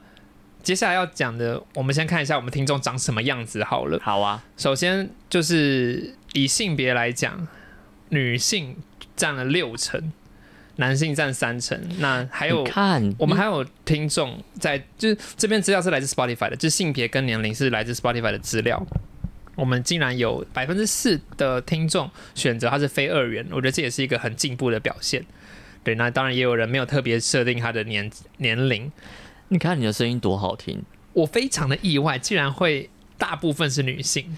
[0.68, 3.98] 接下来要讲的，我们先看一下我们听众长什么样子好了。
[4.02, 7.48] 好啊，首先就是以性别来讲，
[8.10, 8.76] 女性
[9.16, 10.12] 占了六成，
[10.76, 11.80] 男性占三成。
[12.00, 18.86] 那还有看我们还有听众在，就是这边资料是来自 Spotify 的，就是性别跟年龄是来自 Spotify 的资料。
[19.54, 25.24] 我们竟然有百分之四的听众选择他是非二元，我觉得这也是一个很进步的表现。
[25.82, 28.92] 对，那当然也有人没有特别设定他的年年龄，
[29.48, 30.82] 你看你的声音多好听，
[31.12, 34.36] 我非常的意外，竟然会大部分是女性，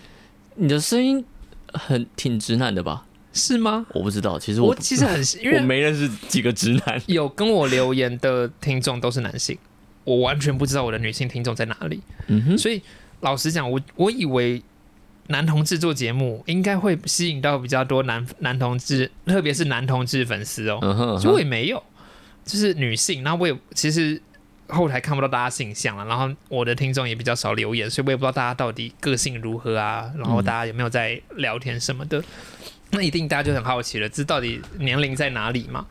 [0.54, 1.24] 你的声音
[1.72, 3.06] 很挺直男的吧？
[3.32, 3.86] 是吗？
[3.92, 7.00] 我不知道，其实我我其实很， 因为我没认识几个直男。
[7.06, 9.56] 有跟我留言的听众都是男性，
[10.04, 12.00] 我完全不知道我的女性听众在哪里。
[12.26, 12.82] 嗯哼，所以
[13.20, 14.60] 老实讲，我我以为
[15.28, 21.80] 男同志做节目应该会吸引到比较多男男同志，特别是男同志粉丝哦，嗯哼，嗯结也没有，
[22.44, 23.22] 就是女性。
[23.22, 24.20] 然后我也其实
[24.70, 32.22] 后台看不到大家性向了，然后我的听众也比较少留言，所以我也不知道大家到底个性如何啊，然后大家有没有在聊天什么的。
[32.92, 35.86] 那一定大家就很好奇了，这到底年龄在哪里嘛？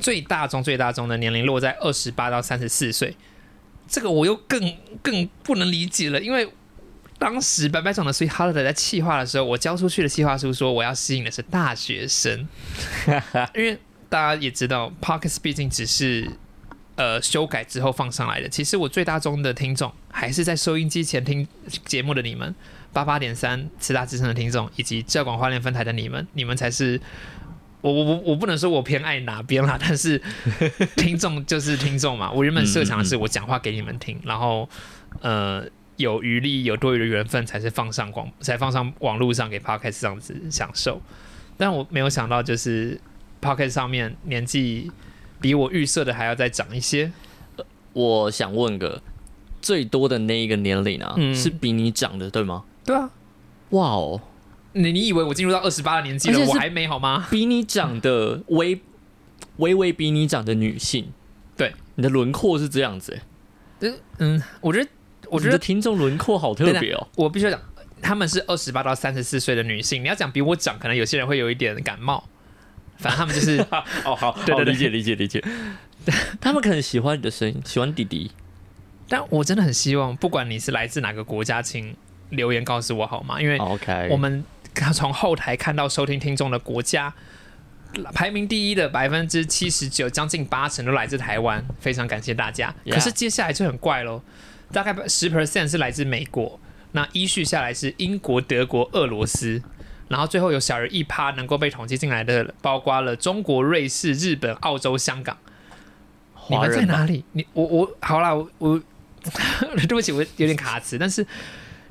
[0.00, 3.14] 最大宗最大宗的年龄落在二十八到三十四岁，
[3.86, 6.48] 这个我又更更不能理解了，因为
[7.18, 12.48] 当时白白总的 Sweet Holiday 在企划的时候，我交出去的企划书说我要吸引的是大学生，
[13.54, 16.28] 因为大家也知道 Pockets 毕竟只是
[16.96, 21.46] 呃修改之后放上来的，其实我最大宗的听众还是在收音机前听
[21.84, 22.54] 节目的你们，
[22.92, 27.00] 八八点三慈大之声的听众，以及教广花莲分台的你们，你们才是。
[27.80, 30.16] 我我我我不能说我偏爱哪边啦， 但是
[30.94, 32.30] 听众就是听众嘛。
[32.30, 34.68] 我原本设想的是我讲话给你们听，然后
[35.20, 41.02] 呃有余力有多余的缘分才是放上广才放上网络上给 podcast 这样子享受。
[41.56, 43.00] 但我没有想到就是
[43.40, 44.88] podcast 上面年纪
[45.42, 47.12] 比我预设的还要再长一些。
[47.92, 49.02] 我想问个
[49.60, 52.64] 最多的那一个年龄啊，嗯是比你长的对吗？
[52.86, 53.10] 对啊，
[53.70, 54.20] 哇哦，
[54.72, 57.26] 你你以为我进入到二十八的年纪了我还没好吗？
[57.30, 58.80] 比你长的微
[59.58, 61.12] 微微比你长的女性，
[61.54, 63.20] 对，你的轮廓是这样子、
[63.80, 64.88] 欸，嗯，我觉得，
[65.28, 67.06] 我觉得听众轮廓好特别哦。
[67.16, 67.60] 我必须要讲，
[68.00, 70.02] 他们是二十八到三十四岁的女性。
[70.02, 72.24] 你要讲比我长，可能有些人会有一点感冒。
[73.02, 73.58] 反正他们就是
[74.06, 75.42] 哦，好， 对对理解理解理解。
[76.40, 78.30] 他们可能喜欢你的声音，喜欢弟弟。
[79.08, 81.94] 但我真的很希望，不管你是来自哪个国家，请
[82.30, 83.40] 留言告诉我好吗？
[83.40, 84.42] 因为 OK，我们
[84.94, 87.12] 从后台看到收听听众的国家，
[88.14, 92.74] 排名第一的百分之七十九，将近八成都来自台湾，非常感谢大家。
[92.90, 94.22] 可是接下来就很怪喽，
[94.72, 96.58] 大概十 percent 是来自美国，
[96.92, 99.62] 那依序下来是英国、德国、俄罗斯。
[100.12, 105.34] 然后最后有小于一趴能够被统计进来的，包括了中国、瑞士、日本、澳洲、香港。
[106.50, 107.24] 你们在哪里？
[107.32, 108.80] 你我我好啦，我我
[109.74, 111.26] 对不起，我有点卡词，但是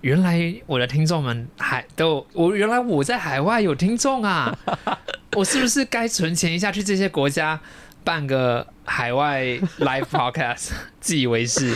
[0.01, 4.55] 原来我的听众们还都我原来我在海外有听众啊，
[5.35, 7.59] 我是不是该存钱一下去这些国家
[8.03, 9.41] 办个海外
[9.79, 11.73] live podcast， 自以为是？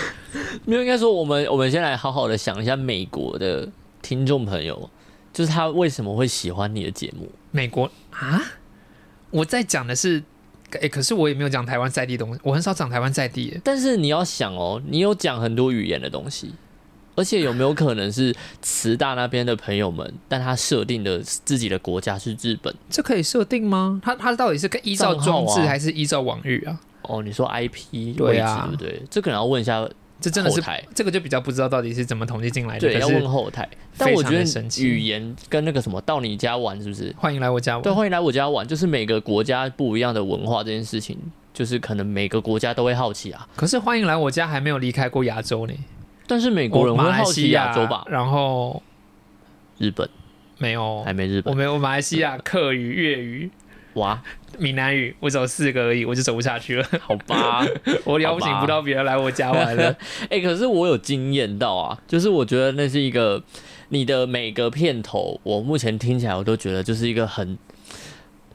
[0.65, 3.67] 没有，应该说我们我们先来好好的想一下美国的
[4.01, 4.89] 听众朋友，
[5.35, 7.29] 就是他为什么会喜欢你的节目？
[7.51, 8.41] 美国啊，
[9.31, 10.23] 我在讲的是，
[10.79, 13.59] 哎、可是我也没有讲台湾在地东西，我很少讲台湾在地。
[13.61, 16.53] 但是你要想哦，你有讲很多语言的东西，
[17.15, 22.73] 而且有没有可能是慈大那边的朋友们，但他设定的自己的国家是日本？
[22.89, 23.99] 这可以设定吗？
[24.01, 26.79] 他他到底是依照装置还是依照网域啊？
[27.01, 29.01] 哦，你说 IP 位置对啊对不对？
[29.11, 29.85] 这可能要问一下
[30.25, 32.79] 这真的是后台，这个就比较不知道到底是怎么统计进来的。
[32.79, 33.69] 对，要问后台。
[33.95, 34.43] 但我觉得
[34.83, 37.13] 语言跟那个什么到你家玩是不是？
[37.15, 37.83] 欢迎来我家玩。
[37.83, 41.15] 对，欢迎来我家玩，就是每个国家不一样的文化这件事情，
[41.53, 43.47] 就是可能每个国家都会好奇啊。
[43.55, 45.73] 可是欢迎来我家还没有离开过亚洲呢。
[46.25, 48.03] 但是美国人会好奇亚洲吧？
[48.09, 48.81] 然后
[49.77, 50.09] 日本
[50.57, 53.51] 没有还，没日本我没有马来西亚客语、粤语、
[53.95, 54.21] 哇，
[54.57, 56.87] 闽南语，我走四个而已，我就走不下去了。
[57.01, 57.65] 好吧。
[58.03, 59.95] 我邀请不到别人来我家玩了。
[60.29, 63.41] 哎、可是我有惊艳到啊，就是我觉得那是一个
[63.89, 67.57] 你的每个片头，我目前听起来我都觉得就是一个很，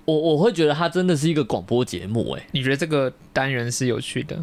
[0.04, 4.38] 我我会觉得它真的是一个广播节目、哎，你觉得这个单元是有趣的？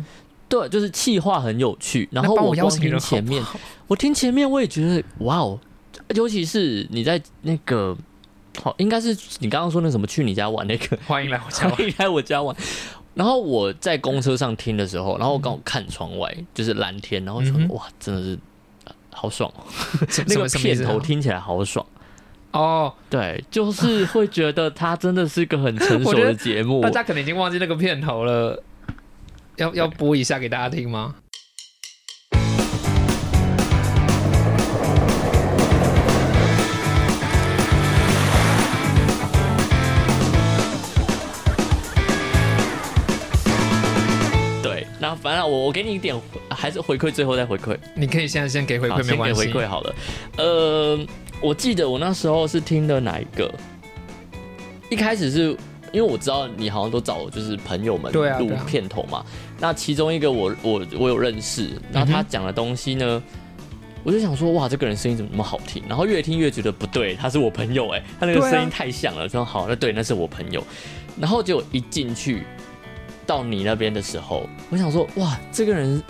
[0.49, 3.43] 对，就是气话很有趣，然后我邀光听请人好前面，
[3.87, 5.59] 我听前面我也觉得哇哦，
[6.15, 7.95] 尤其是你在那个。
[8.61, 11.75] 好，应该是你刚刚说那什么去你家玩那个， 欢迎来我家玩。
[11.75, 12.55] 欢迎来我家玩。
[13.13, 18.37] 然后我在公车上听的时候，然后我刚好看窗外就是蓝天，然后就说、嗯哇，真的是
[18.85, 19.51] 呃好爽
[20.27, 21.85] 那个片头听起来好爽。
[22.51, 26.89] 哦，对，就是会觉得它真的是一个很成 熟的节目大。
[26.89, 28.63] 家可能已经忘记那个片头了，
[29.57, 31.15] 要要播一下给大家听吗？
[45.27, 46.15] 反正我我给你一点，
[46.49, 47.77] 还是回馈，最后再回馈。
[47.93, 49.41] 你可以现在先给回，馈，没先给关系。
[49.41, 49.95] 回馈好了。
[50.37, 50.97] 呃，
[51.41, 53.53] 我记得我那时候是听的哪一个？
[54.89, 55.49] 一开始是
[55.91, 59.21] 因为我知道你好像都找就是朋友们录片头嘛。
[59.59, 63.21] 那其中一个我我我有认识，然后他讲的东西呢，
[64.05, 65.83] 我就想说哇，这个人声音怎么那么好听？
[65.89, 69.27] 然后越听越觉得不对，他是我朋友哎、他那个声音太像了。
[69.27, 70.63] 说好，那对，那是我朋友。
[71.19, 72.43] 然后就一进去。
[73.27, 76.01] 到你那边的时候，我想说，哇，这个人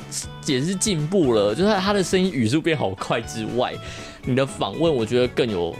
[0.46, 3.74] 也是进步了，就是他的声音语速变好快之外，
[4.24, 5.76] 你的访问我觉得更有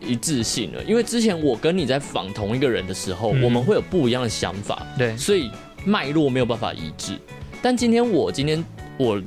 [0.00, 0.82] 一致性了。
[0.84, 5.50] 因为之前我跟你在访同一个人的时候，嗯我们会有不一样的想法，对，所以
[5.84, 7.18] 脉络没有办法一致。
[7.60, 8.64] 但今天我今天
[8.96, 9.20] 我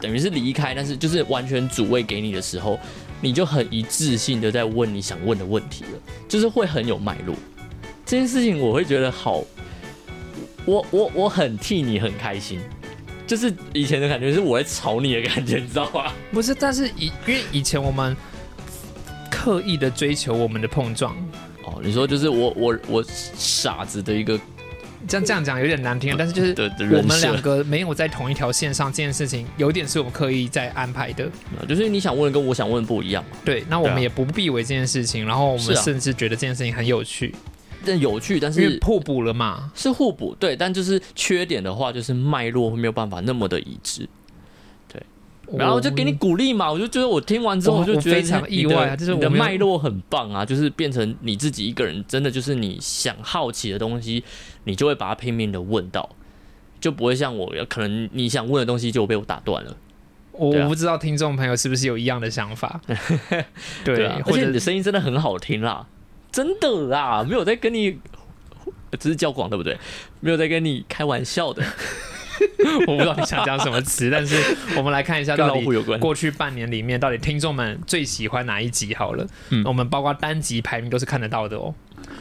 [0.00, 2.78] 等于是离开，但是就是完全主位给你的时候，
[3.20, 5.90] 你就很一致性的在问你想问的问题了，
[6.28, 7.34] 就是会很有脉络。
[8.06, 9.42] 这件事情我会觉得好，
[10.64, 12.60] 我我我很替你很开心。
[13.24, 16.12] 就是以前的感觉是我在吵你的感觉，你知道吗？
[16.32, 18.14] 不是，但是以因为以前我们
[19.30, 21.16] 刻意的追求我们的碰撞，
[21.64, 24.38] 哦，你说就是我我我傻子的一个
[25.08, 26.54] 这样这样讲有点难听，但是就是
[26.94, 31.26] 我们两个没有在同一条线上，这件事情有点是我们刻意在安排的。
[31.66, 33.38] 就是你想问的跟我想问的不一样嘛。
[33.44, 37.34] 对，那我们也不避讳这件事情，然后我们甚至觉得这件事情很有趣，
[37.84, 39.70] 但有趣，但是互补了嘛。
[39.74, 44.08] 是互补，对，但就是缺点的话，就是脉络没有办法那么的一致。
[45.58, 54.24] 然后就给你鼓励嘛，我就觉得我听完之后，我我就觉得非常意外啊你的你的就是我没有脉络很棒啊，就是变成你自己一个人，真的就是你想好奇的东西，
[54.64, 56.08] 你就会把它拼命的问到。
[56.80, 59.76] 就不会像我，可能你想问的东西就被我打断了。
[60.32, 62.80] 我我不知道听众朋友是不是有一样的想法，
[63.84, 65.86] 对，或者且你的声音真的很好听啦，
[66.32, 67.98] 真的啦，没有在跟你，
[68.98, 69.78] 只是交广对不对？
[70.20, 71.62] 没有在跟你开玩笑的，
[72.88, 74.36] 我不知道你想讲什么词，但是
[74.76, 75.64] 我们来看一下到底。
[75.98, 78.94] 过去半年里面，到底听众们最喜欢哪一集？
[78.94, 81.74] 好了，嗯我们包括单集排名都是看得到的哦。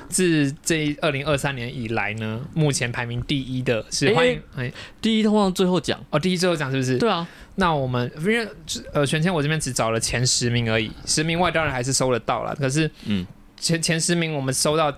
[0.09, 6.97] 自这二零二三年以来呢，目前排名第一的是哎欢迎哎第一通常最后讲，哦，第一最后讲是不是？
[6.97, 8.47] 对啊，那我们因为
[8.93, 13.25] 呃，全签我这边只找了前十名而已，十名外当然还是收得到了，可是嗯，
[13.61, 14.91] 前前十名我们收到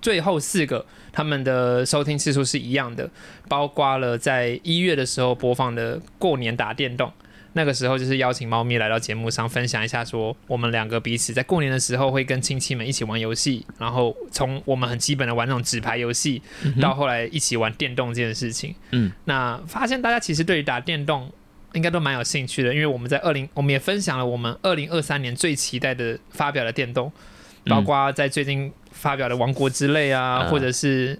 [0.00, 3.10] 最后四个，他们的收听次数是一样的，
[3.48, 7.12] 包括了在一月的时候播放的过年打电动。
[7.56, 16.42] 那个时候就是邀请猫咪来到节目上分享一下，说我们两个彼此在过年的时候会跟亲戚们一起玩游戏，然后从我们很基本的玩那种纸牌游戏，
[16.80, 18.74] 到后来一起玩电动这件事情。
[18.90, 21.30] 嗯，那发现大家其实对于打电动
[21.74, 27.12] 应该都蛮有兴趣的，因为我们在二零，我们也分享了我们二零二三年最期待的发表的电动，
[27.66, 31.18] 包括在最近发表的《王国之泪》啊，嗯或者是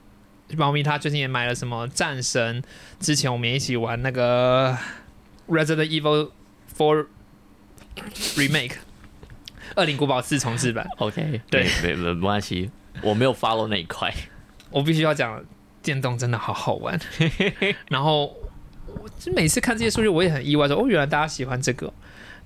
[0.57, 2.63] 猫咪它最近也买了什么战神，
[3.01, 4.77] 之前我们也一起玩那个
[5.49, 6.31] Resident Evil
[6.77, 7.07] Four
[8.37, 8.75] Remake，
[9.77, 10.87] 恶灵古堡四重置版。
[10.99, 12.71] OK，对没没没关系，
[13.03, 14.13] 我没有 follow 那一块。
[14.71, 15.43] 我必须要讲，
[15.83, 16.99] 电动真的好好玩。
[17.89, 18.27] 然后
[18.87, 21.93] 我就每次看这些数据，我也很意外说，哦，原来大家喜欢这个。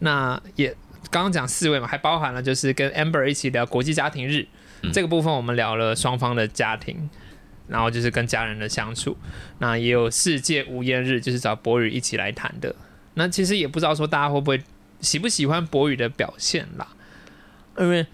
[0.01, 0.75] 那也
[1.11, 4.47] 刚刚讲四位嘛，还包含了就是跟 Amber 一起聊国际家庭日、
[4.83, 7.09] 嗯这个部分，我们聊了双方的家庭，
[7.67, 9.17] 然后就是跟家人的相处。
[9.59, 12.75] 那也有世界无烟日，就是找博宇一起来谈的。
[13.15, 14.63] 那其实也不知道说大家会不会
[15.01, 16.89] 喜不喜欢博宇的表现啦，
[17.79, 18.07] 因为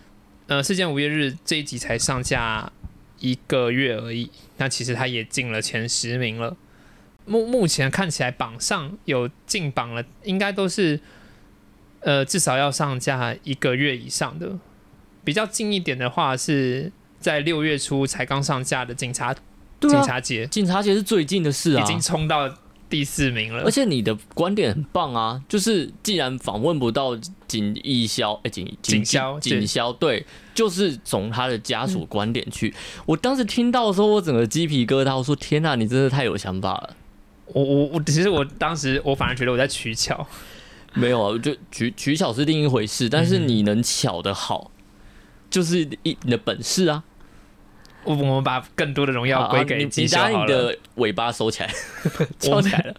[0.46, 2.70] 呃，世界无烟日这一集才上架
[3.18, 6.56] 一个月而已，那其实他也进了前十名了。
[7.26, 11.00] 目目前看起来榜上有进榜了，应该都是
[12.04, 14.56] 呃至少要上架一个月以上的。
[15.24, 19.36] 比较近一点的话，是在六月初才刚上架的警察、啊，
[19.80, 22.54] 警察节，警察节是最近的事啊，已经冲到
[22.90, 23.70] 第四名了而。
[23.70, 27.16] 且你的观点很棒啊，就是既然访问不到
[27.48, 32.74] 警义消，哎、警警消警警消，对，就是从他的家属观点去。
[33.06, 36.96] 我当时听到的时候，我整个鸡皮疙瘩，我说天哪、你真的太有想法了。
[37.46, 40.26] 我我我，其实我当时我反而觉得我在取巧，
[40.94, 44.70] 没有啊，就取取巧是另一回事，但是你能巧的好，
[45.50, 47.04] 就是一你的本事啊。
[48.04, 50.46] 我我们把更多的荣耀啊归给你你把你。
[50.46, 51.74] 的尾巴收起来，
[52.38, 52.94] 收起来了，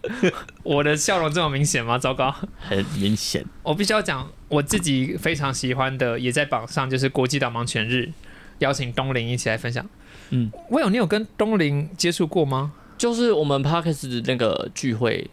[0.64, 1.96] 我的笑容这么明显吗？
[1.96, 2.34] 糟糕！
[2.58, 3.44] 很明显。
[3.62, 8.10] 我必须要讲我自己非常喜欢的，也在榜上，就是国际导盲犬日，
[8.58, 9.88] 邀请东林一起来分享。
[10.30, 12.72] 嗯，我有你有跟东林接触过吗？
[12.98, 15.30] 就是我们 Parkes 的那个聚会，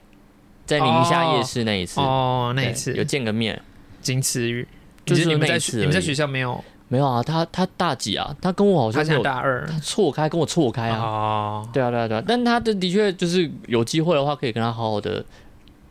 [0.66, 3.62] 在宁夏夜市那一次，哦，那一次有见个面。
[4.02, 4.68] 仅此于，
[5.06, 6.64] 就是你你们在你们在学校没有？
[6.90, 8.36] 没有啊，他他大几啊？
[8.42, 11.00] 他跟我好像大二他错开，跟我错开啊。
[11.00, 12.24] 哦，对啊，对啊，对啊。
[12.28, 15.24] 但他的的确就是有机会的话，可以跟他好好的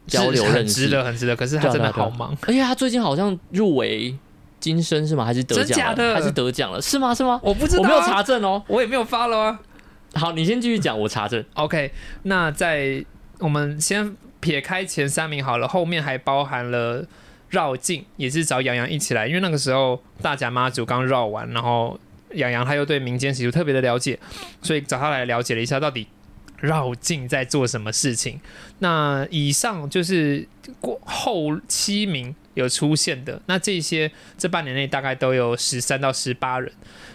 [0.07, 0.85] 交流认识。
[0.85, 1.35] 值得，很值得。
[1.35, 4.15] 可是他真的对啊啊啊好忙，而且他最近好像入围
[4.61, 5.25] 金声是吗？
[5.25, 6.81] 还是得奖的还是得奖了？
[6.81, 7.15] 是吗？
[7.15, 7.41] 是吗？
[7.43, 8.63] 我不知道啊，我没有查证哦。
[8.69, 9.59] 我也没有发了啊。
[10.15, 11.43] 好，你先继续讲，我查证。
[11.55, 11.91] OK，
[12.25, 13.05] 那在
[13.39, 17.07] 我们先撇开前三名好了，后面还包含了
[17.51, 21.99] 绕境，也是找杨洋一起来，因为那个时候大甲妈祖刚绕完，然后
[22.33, 24.19] 杨洋他又对民间习俗特别的了解，
[24.61, 26.09] 所以找他来了解了一下到底
[26.61, 28.41] 绕境在做什么事情。
[28.81, 30.47] 那以上就是
[30.81, 36.73] 过后七名有出现的，那这些这半年内大概都有十三到十八人。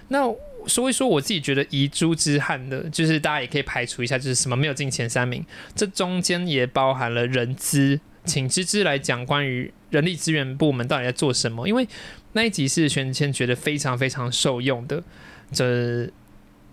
[0.08, 0.26] 那
[0.68, 5.46] 说一说我自己觉得遗珠之憾的，就是大家也可以排除一下，就是什么没有进前三名，
[5.76, 11.88] 这中间也包含了人资，请芝芝来讲关于人力资源部门到底在做什么，因为
[12.34, 15.02] 那一集是玄谦觉得非常非常受用的。
[15.52, 16.10] 这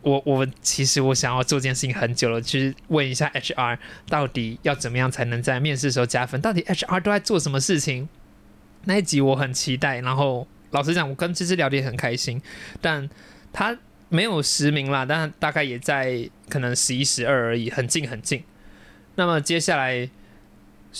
[0.02, 3.78] 我我其实我想要做这件事情很久了，就是问一下 HR
[4.08, 8.08] 到底要怎么样才能在面试的时候加分，到底 HR 都在做什么事情？
[8.84, 12.42] 那一集我很期待，然后老实讲，我跟芝芝聊得也很开心，
[12.82, 13.08] 但
[13.54, 13.78] 他
[14.08, 18.42] 没有实名啦，但大概也在可能十一、十二而已，很近很近。
[19.14, 20.10] 那么接下来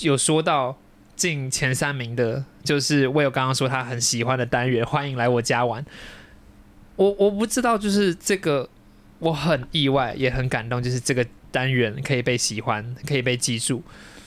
[0.01, 0.79] 有说到
[1.17, 5.85] 进前三名的，就是我有刚刚说他很喜欢的单元，欢迎来我家玩。
[6.95, 8.71] 我我不知道，就是这个
[9.19, 13.83] 我很意外，也很感动，就是这个单元可以被喜欢，可以被记住。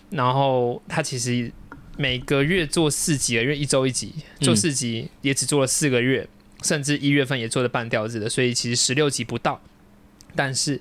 [0.10, 1.50] 然后他其实
[1.98, 6.28] 每个月做四集，因为一周一集，做四集也只做了四个月，
[6.64, 9.62] 甚至一月份也做的半吊子的，所以其实十六集不到。
[10.36, 10.80] 但是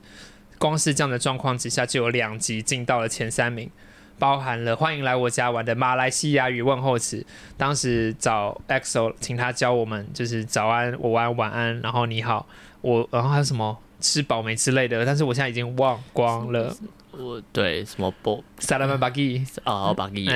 [0.59, 3.71] 光是这样的状况之下，就有两集进到了前三名，
[4.19, 7.25] 包含了欢迎来我家玩的马来西亚语问候词。
[7.57, 12.47] 当时找 EXO 请他教我们，就是早安、午安、晚安，然后你好，
[12.81, 16.75] 我，然后还有什么吃饱没之类的，但是我现在已经忘光了。
[17.13, 20.29] 我对什么波萨拉曼巴基，啊巴基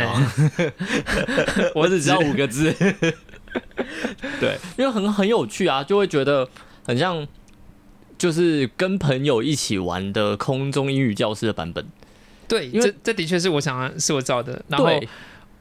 [1.75, 2.75] 我只知道五个字。
[4.41, 6.49] 对，因为很很有趣啊，就会觉得
[6.87, 7.27] 很像，
[8.19, 11.87] 就是跟朋友一起玩的空中英语教室的版本。
[12.47, 14.63] 对，因为这这的确是我想是我造的。
[14.69, 14.89] 然后，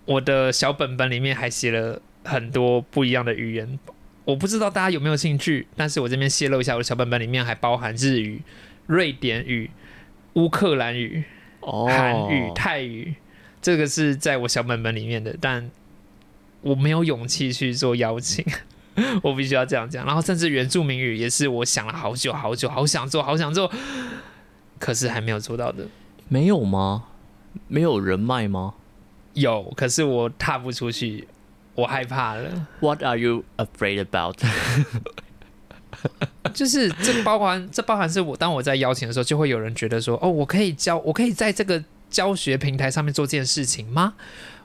[0.05, 3.79] 我的小本本里面还写了很多不一样的语言，
[4.25, 8.41] 我不知道大家有没有兴趣，但是我这边泄露一下，我的小本本里面还包含日语、
[8.87, 9.69] 瑞典语、
[10.33, 11.23] 乌克兰语、
[11.61, 13.13] 哦，韩语、泰语，
[13.61, 15.69] 这个是在我小本本里面的，但
[16.61, 18.45] 我没有勇气去做邀请。
[19.23, 23.71] 我必须要这样讲，然后甚至原住民语也是我想了好久好久，好想做，好想做，
[24.77, 25.87] 可是还没有做到的。
[26.27, 27.05] 没有吗？
[27.67, 28.73] 没有人脉吗
[29.35, 31.27] 有，可是我踏不出去，
[31.75, 32.67] 我害怕了。
[32.81, 34.35] ？What are you afraid about？
[36.53, 44.15] 就是这包含这包含是我当我在邀请的时候，就会有人觉得说，哦，我可以教，我可以在这个教学平台上面做这件事情吗？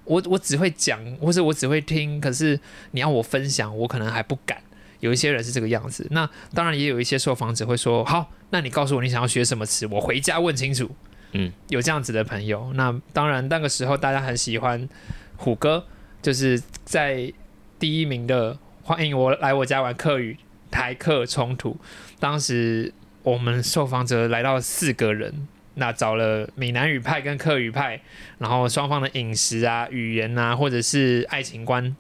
[0.05, 2.59] 我我只会讲，或者我只会听，可是
[2.93, 4.59] 你要我分享，我可能还不敢。
[5.01, 10.91] 有一些人是这个样子，那当然也有一些受访者会说，好，那你告诉我你想要学什么词，我回家问清楚。
[11.33, 14.89] 嗯，有这样子的朋友，那当然那个时候大家很喜欢
[15.37, 15.85] 虎哥，
[16.23, 17.31] 就是在
[17.79, 20.39] 第一名的欢迎我来我家玩客语
[20.71, 21.77] 台客冲突。
[22.19, 28.01] 当时我们受访者来到四个人，那找了闽南语派跟客语派，
[28.39, 31.95] 然后双方的饮食啊、语言啊，或者是爱情观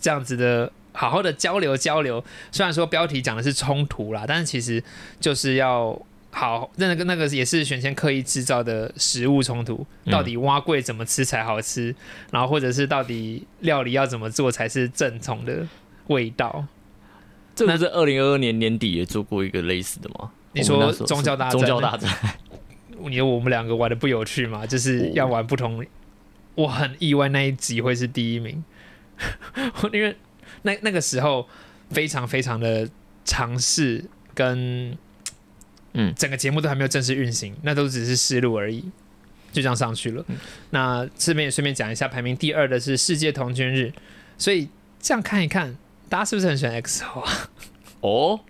[0.00, 0.72] 这样子的。
[0.90, 4.82] 好好的交流交流，虽然说标题讲的是冲突啦，但是其实
[5.20, 5.96] 就是要
[6.32, 11.94] 好，那个那个也是选先刻意制造的食物冲突，嗯到底蛙贵怎么吃才好吃，
[12.32, 15.64] 然后或者是到底料理要怎么做才是正统的
[16.08, 16.66] 味道。
[17.54, 20.32] 这不是二零二二年年底也做过一个类似的吗？
[20.52, 22.10] 你说宗教大宗教大战，
[23.04, 24.66] 你说我们两个玩的不有趣吗？
[24.66, 25.84] 就是要玩不同。
[26.54, 28.64] 我很意外那一集会是第一名，
[29.92, 30.16] 因为
[30.62, 31.48] 那那个时候
[31.90, 32.88] 非常非常的
[33.24, 34.96] 尝试跟
[35.92, 38.80] 嗯整个节目都还没有正式运行，那都只是试录而已，
[39.52, 40.24] 就这样上去了。
[40.70, 43.92] 那这边也顺便讲一下，排名第二的是世界童军日，
[44.36, 44.68] 所以
[45.00, 45.76] 这样看一看，
[46.08, 47.50] 大家是不是很喜欢 XO 啊？
[48.00, 48.40] 哦，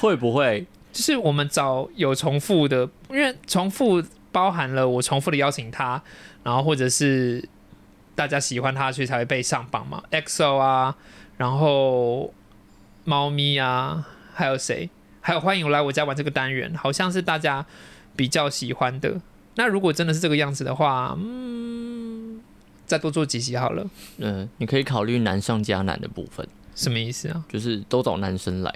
[0.00, 0.66] 会不会？
[0.94, 6.00] 就是我们找有重复的，因为重复包含了我重复的邀请他，
[6.44, 7.46] 然后或者是
[8.14, 10.00] 大家喜欢他，所以才会被上榜嘛。
[10.12, 10.96] EXO 啊，
[11.36, 12.32] 然后
[13.02, 14.88] 猫咪啊，还有谁？
[15.20, 17.66] 还有欢迎我来我家玩这个单元，好像是大家
[18.14, 19.20] 比较喜欢的。
[19.56, 22.40] 那如果真的是这个样子的话，嗯，
[22.86, 23.84] 再多做几集好了。
[24.18, 28.72] 嗯、你可以考虑难上加难的部分，什么意思啊就是都找男生来，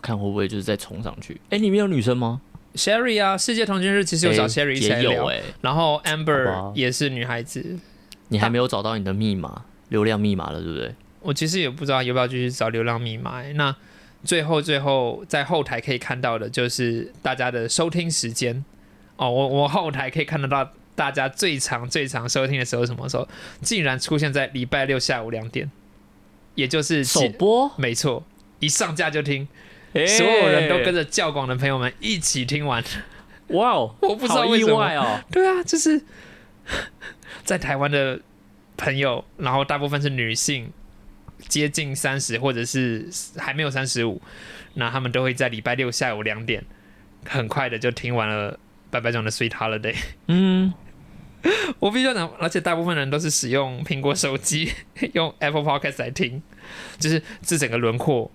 [0.00, 1.40] 看会不会就是再冲上去。
[1.50, 2.40] 哎、里面有女生吗
[2.74, 7.78] ？？Sherry 啊，世界同居日其实有找 Sherry 一起聊，也有哎、然后 Amber 也是女孩子，
[8.28, 10.94] 你还没有找到你的密码，流量密码了，对不对？
[11.20, 13.52] 我其实也不知道要不要继续找流量密码、欸。
[13.54, 13.74] 那
[14.24, 18.64] 最后最后在后台可以看到的就是大家的收听时间
[19.16, 23.28] 哦，我我后台可以看得到大家最长最长收听的时候是什么时候，
[23.60, 25.70] 竟然出现在礼拜六下午两点，
[26.54, 28.22] 也就是首播，没错，
[28.58, 29.48] 一上架就听，诶
[29.92, 32.82] 所有人都跟着教广的朋友们一起听完。
[33.48, 35.20] 哇哦， 我不知道意为什么外哦。
[35.30, 36.00] 对啊，就是
[37.42, 38.20] 在台湾的
[38.76, 40.72] 朋友，然后大部分是女性，
[41.48, 44.22] 接近三十或者是还没有三十五，
[44.74, 46.64] 那他们都会在礼拜六下午两点，
[47.26, 48.58] 很快的就听完了
[48.90, 49.96] 白白讲的 Sweet Holiday。
[50.28, 50.72] 嗯，
[51.80, 54.72] 我必须要讲，而且大部分人都是使用苹果手机，
[55.14, 56.40] 用 Apple Podcast 来听，
[57.00, 58.30] 就是这整个轮廓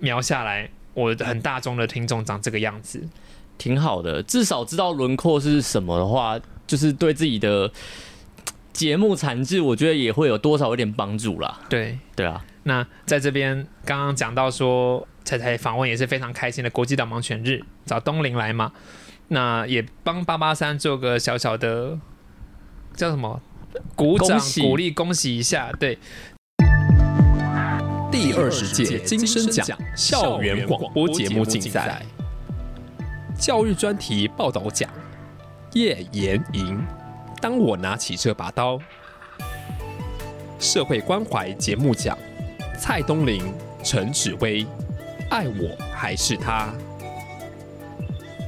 [0.00, 0.68] 描下来，
[0.98, 3.02] 我很大众的听众长这个样子。
[3.56, 7.68] 挺好的，至少知道轮廓是什么的话，就是对自己的
[8.72, 11.58] 节目产制，我觉得也会有多少有点帮助啦。
[11.68, 18.70] 对，对啊，那在这边刚刚讲到说，彩彩访问也是非常开心的国际导盲犬日，找东林来嘛，
[19.26, 21.98] 那也帮八八三做个小小的
[22.94, 23.40] 叫什么？
[23.94, 25.98] 鼓掌鼓励恭喜一下，对，
[28.10, 32.02] 第二十届金声奖校园广播节目竞赛
[33.38, 34.90] 教育专题报道奖
[35.74, 36.82] 叶延莹，
[37.40, 38.80] 当我拿起这把刀。
[40.58, 42.16] 社会关怀节目奖
[42.78, 43.42] 蔡东林、
[43.84, 44.66] 陈芷薇，
[45.28, 46.72] 爱我还是他。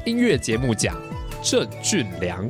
[0.07, 0.97] 音乐节目奖
[1.43, 2.49] 郑俊良，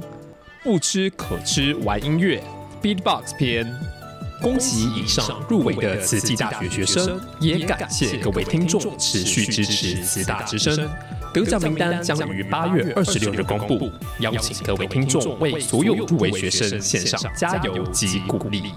[0.63, 2.41] 不吃可吃玩音乐
[2.81, 4.00] Beatbox 篇。
[4.41, 10.89] 恭喜以上入围的慈济大学学生，也感谢各位听众持续支持慈大之声。
[11.33, 18.73] 得奖名单将于八月二十六日公布，邀请各位听众为所有入围学生献上加油及鼓励。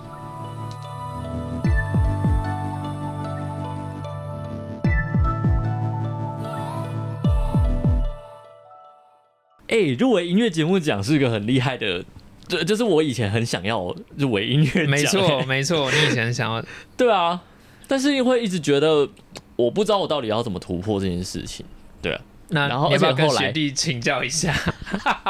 [9.70, 12.06] 哎、入围音乐节目奖是一个很厉害的，
[12.48, 14.90] 这就是我以前很想要入围音乐奖。
[14.90, 16.64] 没错， 没错，你以前想要
[16.98, 17.42] 对啊，
[17.88, 19.08] 但是会一直觉得
[19.56, 21.66] 我不知道我到底要怎么突破这件事情。
[22.02, 24.54] 对啊，那然后你要不要跟而且后来学弟请教一下？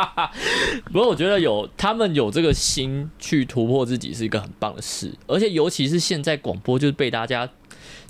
[0.91, 7.47] 不过我觉得有他们有这个心去突破自己是一个很棒的事，而且尤其是现在广播就是被大家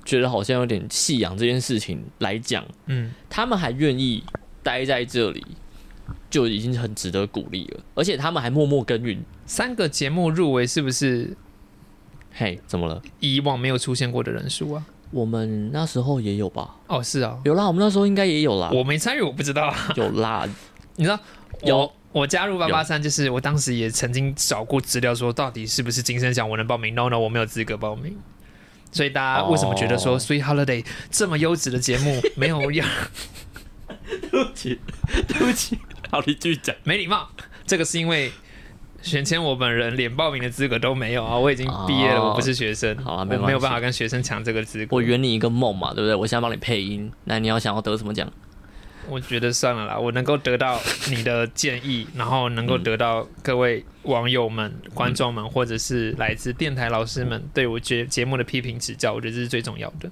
[0.06, 4.24] 觉得好像有点弃养这件事情来讲，嗯，他们还愿意
[4.64, 5.46] 待在这里，
[6.34, 7.80] 就已经很值得鼓励了。
[7.94, 9.24] 而且他们还默默耕耘。
[9.46, 11.38] 三个节目入围是不是
[12.34, 13.00] 嘿，怎么了？
[13.20, 14.84] 以往没有出现过的人数啊？
[15.12, 16.76] 我们那时候也有吧？
[16.88, 18.72] 哦，是啊，有啦，我们那时候应该也有啦。
[18.74, 19.94] 我没参与，我不知道啊。
[19.96, 20.50] 有啦，
[20.98, 21.20] 你知道
[21.62, 28.18] 有我我加入八八三，就是我当时也曾经找过资料，说到底是不是金声奖我能报名？No No，我没有资格报名。
[28.92, 32.86] 所以大家为什么觉得说哦《Sweet Holiday》这么优质的节目没有要
[34.32, 34.80] 对不起，
[35.28, 35.78] 对不起。
[36.14, 36.76] 好，你继续讲。
[36.84, 37.28] 没礼貌？
[37.66, 38.32] 这个是因为
[39.02, 41.36] 选签我本人连报名的资格都没有啊！
[41.36, 44.96] 我已经毕业了，哦我不是学生，好啊没关系我没有办法跟学生抢这个资格。
[44.96, 46.14] 我圆你一个梦嘛，对不对？
[46.14, 48.32] 我现在帮你配音，那你要想要得什么奖？
[49.10, 60.12] 我觉得算了啦，我能够得到你的建议，然后能够得到各位网友们、观众们，或者是来自电台老师们对我节节目的批评指教，我觉得这是最重要的。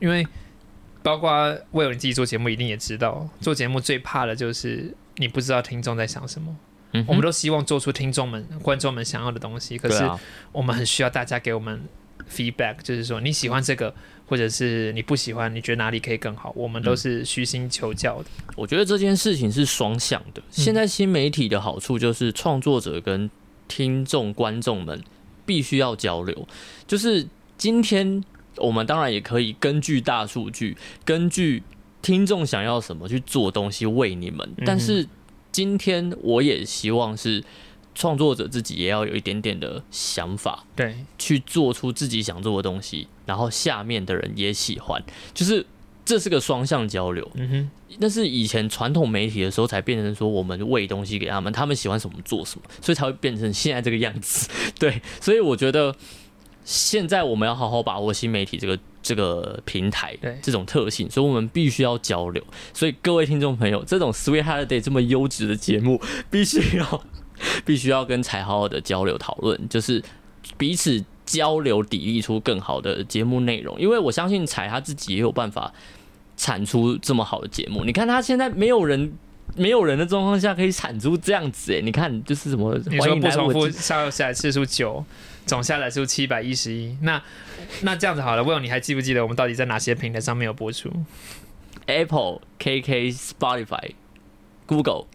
[0.00, 0.26] 因为
[1.02, 6.56] 包括为了你自己做节目，一定也知道，做节目最怕的就是你不知道听众在想什么。
[6.92, 10.08] 嗯，我们都希望做出听众们、观众们想要的东西，可是
[10.52, 11.82] 我们很需要大家给我们
[12.30, 13.92] feedback，就是说你喜欢这个，
[14.26, 18.28] 或者是你不喜欢，你觉得哪里可以更好，我们都是虚心求教的。
[18.54, 20.42] 我觉得这件事情是双向的。
[20.50, 23.28] 现在新媒体的好处就是创作者跟
[23.66, 25.02] 听众、观众们
[25.44, 26.46] 必须要交流。
[26.86, 27.26] 就是
[27.58, 28.22] 今天
[28.58, 31.64] 我们当然也可以根据大数据，根据
[32.04, 35.08] 听众想要什么去做东西为你们，但是
[35.50, 37.42] 今天我也希望是
[37.94, 45.02] 创作者自己也要有一点点的想法，对，去做出自己想做的东西，然后下面的人也喜欢，
[45.32, 45.64] 就是
[46.04, 47.26] 这是个双向交流。
[47.36, 54.50] 嗯哼，但是以前传统媒体的时候，才变成说我们喂东西给他们，他们喜欢什么做什么，所以才会变成现在这个样子。
[54.78, 55.96] 对，所以我觉得
[56.64, 62.42] 现在我们要好好把握新媒体这个这个平台对这种特性，所以我们必须要交流。
[62.72, 66.00] 所以各位听众朋友，这种 Sweet Holiday 这么优质的节目，
[66.30, 67.04] 必须要
[67.64, 70.02] 必须要跟才好好的交流讨论，就是
[70.56, 73.78] 彼此交流，砥砺出更好的节目内容。
[73.78, 75.72] 因为我相信彩他自己也有办法
[76.36, 77.84] 产出这么好的节目。
[77.84, 79.12] 你看他现在没有人。
[79.56, 85.04] 没有人的状况下可以产出这样子哎，你看就是什么你说欢迎不重复来我下下载次数九，
[85.46, 87.22] 总下载数七百一十一，那
[87.82, 90.90] 那这样子好了，，Will，你还记不记得我们到底在哪些平台上面有播出
[91.86, 93.92] ？Apple、KK、Spotify、
[94.66, 95.06] Google、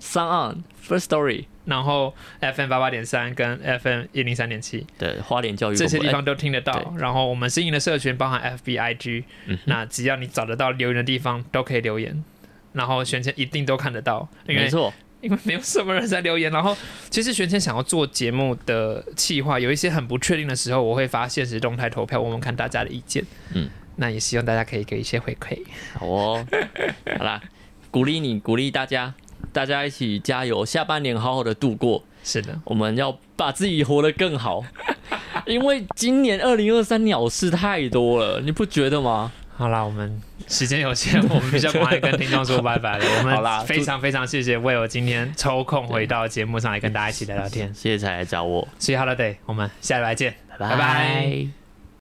[0.00, 4.86] Sound First Story 然后 FM 八八点三跟 FM 一零三点七。
[4.98, 6.72] 对花莲教育这些地方都听得到。
[6.72, 7.00] 对。
[7.00, 12.24] 然后我们新营的社群包含 FB、IG，、嗯那只要你找得到留言的地方都可以留言，
[12.72, 16.50] 然后选前一定都看得到，因为没错，因为没有什么人在留言。
[16.50, 16.76] 然后
[17.10, 23.24] 其实玄谦想要做节目的计划，有一些很不确定的时候，我会发现实动态投票，我们看大家的意见。
[23.54, 25.58] 嗯，那也希望大家可以给一些回馈。
[25.94, 26.46] 好哦，
[27.18, 27.40] 好啦，
[27.90, 29.14] 鼓励你，鼓励大家，
[29.52, 34.64] 大家一起加油，下半年好好的度过，是的，我们要把自己活得更好，
[35.46, 39.32] 因为今年二零二三鸟事太多了，你不觉得吗？
[39.60, 43.04] 好啦，我们时间有限，我们比较快跟听众说拜拜了。
[43.20, 47.70] 我们非常非常谢谢 Will 今天抽空回到节目上来跟大家一起聊聊天。
[47.74, 51.59] 谢谢才来找我，谢谢 Holiday，我们下礼拜见，拜拜拜